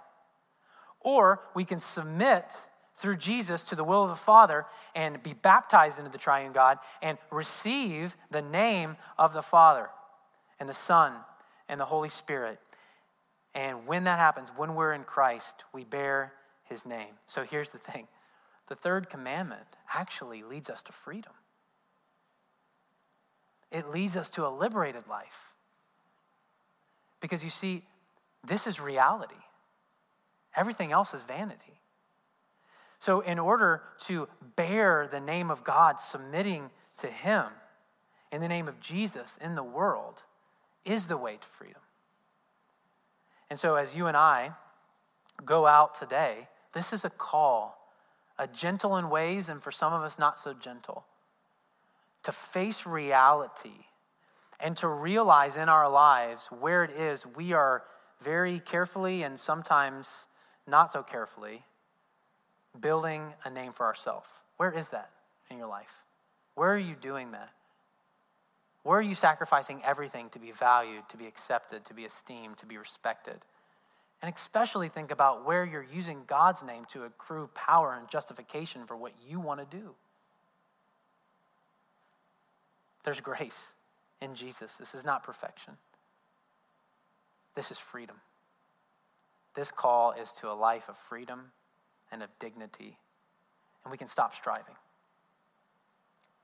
or 1.01 1.41
we 1.53 1.65
can 1.65 1.81
submit 1.81 2.57
through 2.97 3.17
Jesus 3.17 3.63
to 3.63 3.75
the 3.75 3.85
will 3.85 4.03
of 4.03 4.09
the 4.09 4.17
Father 4.17 4.65
and 4.95 5.23
be 5.23 5.35
baptized 5.35 5.99
into 5.99 6.11
the 6.11 6.19
triune 6.19 6.53
God 6.53 6.79
and 7.03 7.19
receive 7.31 8.17
the 8.31 8.43
name 8.43 8.97
of 9.19 9.35
the 9.35 9.43
Father 9.43 9.91
and 10.59 10.69
the 10.69 10.75
Son 10.75 11.13
and 11.69 11.79
the 11.79 11.85
Holy 11.85 12.09
Spirit. 12.09 12.59
And 13.55 13.87
when 13.87 14.05
that 14.05 14.19
happens, 14.19 14.51
when 14.57 14.75
we're 14.75 14.95
in 14.95 15.05
Christ, 15.05 15.65
we 15.73 15.85
bear 15.85 16.33
his 16.65 16.87
name. 16.87 17.15
So 17.27 17.43
here's 17.43 17.71
the 17.71 17.79
thing 17.79 18.09
the 18.69 18.75
third 18.75 19.09
commandment 19.09 19.67
actually 19.95 20.43
leads 20.43 20.69
us 20.71 20.83
to 20.83 20.93
freedom, 20.93 21.33
it 23.71 23.91
leads 23.91 24.17
us 24.17 24.29
to 24.31 24.47
a 24.47 24.49
liberated 24.49 25.07
life. 25.09 25.53
Because 27.19 27.43
you 27.43 27.51
see, 27.51 27.83
this 28.47 28.67
is 28.67 28.81
reality, 28.81 29.35
everything 30.55 30.93
else 30.93 31.13
is 31.13 31.21
vanity. 31.23 31.81
So, 32.99 33.21
in 33.21 33.39
order 33.39 33.83
to 34.07 34.29
bear 34.57 35.09
the 35.11 35.21
name 35.21 35.51
of 35.51 35.65
God, 35.65 36.01
submitting 36.01 36.71
to 36.97 37.09
Him 37.09 37.47
in 38.33 38.41
the 38.41 38.49
name 38.49 38.69
of 38.69 38.81
Jesus 38.81 39.39
in 39.41 39.55
the 39.55 39.63
world 39.63 40.23
is 40.85 41.07
the 41.07 41.17
way 41.17 41.37
to 41.37 41.47
freedom. 41.47 41.83
And 43.51 43.59
so, 43.59 43.77
as 43.77 43.95
you 43.95 44.07
and 44.07 44.17
I 44.17 44.53
go 45.45 45.67
out 45.67 45.95
today, 45.95 46.49
this 46.73 46.93
is 46.93 47.05
a 47.05 47.11
call, 47.11 47.79
a 48.39 48.47
gentle 48.47 48.97
in 48.97 49.11
ways, 49.11 49.49
and 49.49 49.63
for 49.63 49.71
some 49.71 49.93
of 49.93 50.03
us, 50.03 50.19
not 50.19 50.39
so 50.39 50.53
gentle, 50.53 51.05
to 52.23 52.33
face 52.33 52.87
reality 52.87 53.87
and 54.59 54.77
to 54.79 54.89
realize 54.89 55.57
in 55.57 55.69
our 55.69 55.89
lives 55.89 56.47
where 56.47 56.83
it 56.83 56.91
is 56.91 57.27
we 57.27 57.53
are 57.53 57.85
very 58.21 58.59
carefully 58.59 59.23
and 59.23 59.39
sometimes 59.39 60.27
not 60.67 60.91
so 60.91 61.03
carefully 61.03 61.65
building 62.81 63.35
a 63.45 63.51
name 63.51 63.73
for 63.73 63.87
ourselves. 63.87 64.29
Where 64.57 64.73
is 64.73 64.91
that 64.91 65.11
in 65.51 65.59
your 65.59 65.69
life? 65.69 66.05
Where 66.55 66.73
are 66.73 66.79
you 66.79 66.95
doing 67.01 67.33
that? 67.33 67.51
Where 68.83 68.99
are 68.99 69.03
you 69.03 69.15
sacrificing 69.15 69.83
everything 69.85 70.31
to 70.31 70.39
be 70.39 70.53
valued, 70.53 71.09
to 71.09 71.17
be 71.17 71.27
accepted, 71.27 71.85
to 71.87 71.95
be 71.95 72.05
esteemed, 72.05 72.59
to 72.59 72.67
be 72.67 72.79
respected? 72.79 73.37
And 74.23 74.33
especially 74.35 74.89
think 74.89 75.11
about 75.11 75.45
where 75.45 75.65
you're 75.65 75.87
using 75.93 76.23
God's 76.27 76.63
name 76.63 76.85
to 76.93 77.05
accrue 77.05 77.51
power 77.55 77.95
and 77.99 78.09
justification 78.09 78.87
for 78.87 78.97
what 78.97 79.13
you 79.29 79.41
want 79.41 79.61
to 79.61 79.77
do. 79.77 79.95
There's 83.05 83.21
grace 83.21 83.75
in 84.21 84.35
Jesus. 84.35 84.77
This 84.77 84.95
is 84.95 85.05
not 85.05 85.23
perfection, 85.23 85.75
this 87.55 87.71
is 87.71 87.79
freedom. 87.79 88.17
This 89.55 89.71
call 89.71 90.13
is 90.13 90.33
to 90.41 90.51
a 90.51 90.53
life 90.53 90.91
of 90.91 90.99
freedom 90.99 91.53
and 92.13 92.23
of 92.23 92.31
dignity, 92.39 92.99
and 93.85 93.91
we 93.91 93.99
can 93.99 94.09
stop 94.09 94.35
striving. 94.35 94.75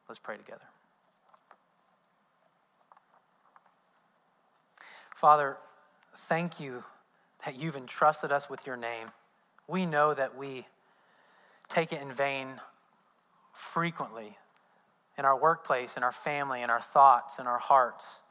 Let's 0.08 0.18
pray 0.18 0.36
together. 0.36 0.64
Father, 5.16 5.56
thank 6.16 6.58
you 6.58 6.84
that 7.44 7.56
you've 7.56 7.76
entrusted 7.76 8.32
us 8.32 8.50
with 8.50 8.66
your 8.66 8.76
name. 8.76 9.08
We 9.68 9.86
know 9.86 10.14
that 10.14 10.36
we 10.36 10.66
take 11.68 11.92
it 11.92 12.02
in 12.02 12.12
vain 12.12 12.60
frequently 13.52 14.36
in 15.16 15.24
our 15.24 15.38
workplace, 15.38 15.96
in 15.96 16.02
our 16.02 16.12
family, 16.12 16.62
in 16.62 16.70
our 16.70 16.80
thoughts, 16.80 17.38
in 17.38 17.46
our 17.46 17.58
hearts. 17.58 18.22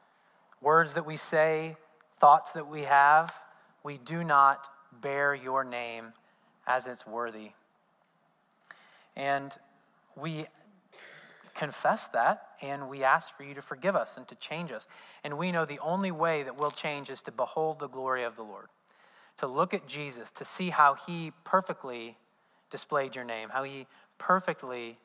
Words 0.60 0.94
that 0.94 1.06
we 1.06 1.16
say, 1.16 1.76
thoughts 2.18 2.50
that 2.52 2.68
we 2.68 2.82
have, 2.82 3.34
we 3.82 3.98
do 3.98 4.22
not 4.22 4.68
bear 5.00 5.34
your 5.34 5.64
name 5.64 6.12
as 6.66 6.86
it's 6.86 7.06
worthy. 7.06 7.50
And 9.16 9.56
we 10.16 10.46
confess 11.54 12.06
that 12.08 12.48
and 12.62 12.88
we 12.88 13.04
ask 13.04 13.36
for 13.36 13.42
you 13.42 13.54
to 13.54 13.62
forgive 13.62 13.94
us 13.94 14.16
and 14.16 14.26
to 14.28 14.34
change 14.36 14.72
us. 14.72 14.86
And 15.22 15.36
we 15.36 15.52
know 15.52 15.64
the 15.64 15.78
only 15.80 16.10
way 16.10 16.42
that 16.42 16.58
we'll 16.58 16.70
change 16.70 17.10
is 17.10 17.20
to 17.22 17.32
behold 17.32 17.78
the 17.78 17.88
glory 17.88 18.24
of 18.24 18.36
the 18.36 18.42
Lord, 18.42 18.68
to 19.38 19.46
look 19.46 19.74
at 19.74 19.86
Jesus, 19.86 20.30
to 20.30 20.44
see 20.44 20.70
how 20.70 20.94
he 20.94 21.32
perfectly 21.44 22.16
displayed 22.70 23.14
your 23.14 23.24
name, 23.24 23.50
how 23.50 23.64
he 23.64 23.86
perfectly 24.18 24.98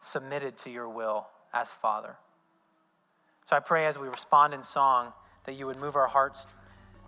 submitted 0.00 0.56
to 0.58 0.70
your 0.70 0.88
will 0.88 1.28
as 1.52 1.70
Father. 1.70 2.16
So 3.46 3.56
I 3.56 3.60
pray 3.60 3.86
as 3.86 3.98
we 3.98 4.08
respond 4.08 4.54
in 4.54 4.62
song 4.62 5.12
that 5.44 5.54
you 5.54 5.66
would 5.66 5.78
move 5.78 5.94
our 5.94 6.08
hearts, 6.08 6.46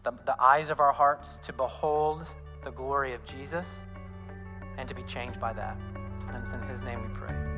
the, 0.04 0.12
the 0.24 0.40
eyes 0.40 0.70
of 0.70 0.78
our 0.78 0.92
hearts, 0.92 1.38
to 1.42 1.52
behold 1.52 2.32
the 2.68 2.74
glory 2.74 3.14
of 3.14 3.24
Jesus 3.24 3.70
and 4.76 4.86
to 4.86 4.94
be 4.94 5.02
changed 5.04 5.40
by 5.40 5.54
that. 5.54 5.78
And 6.26 6.36
it's 6.36 6.52
in 6.52 6.60
his 6.68 6.82
name 6.82 7.00
we 7.00 7.08
pray. 7.14 7.57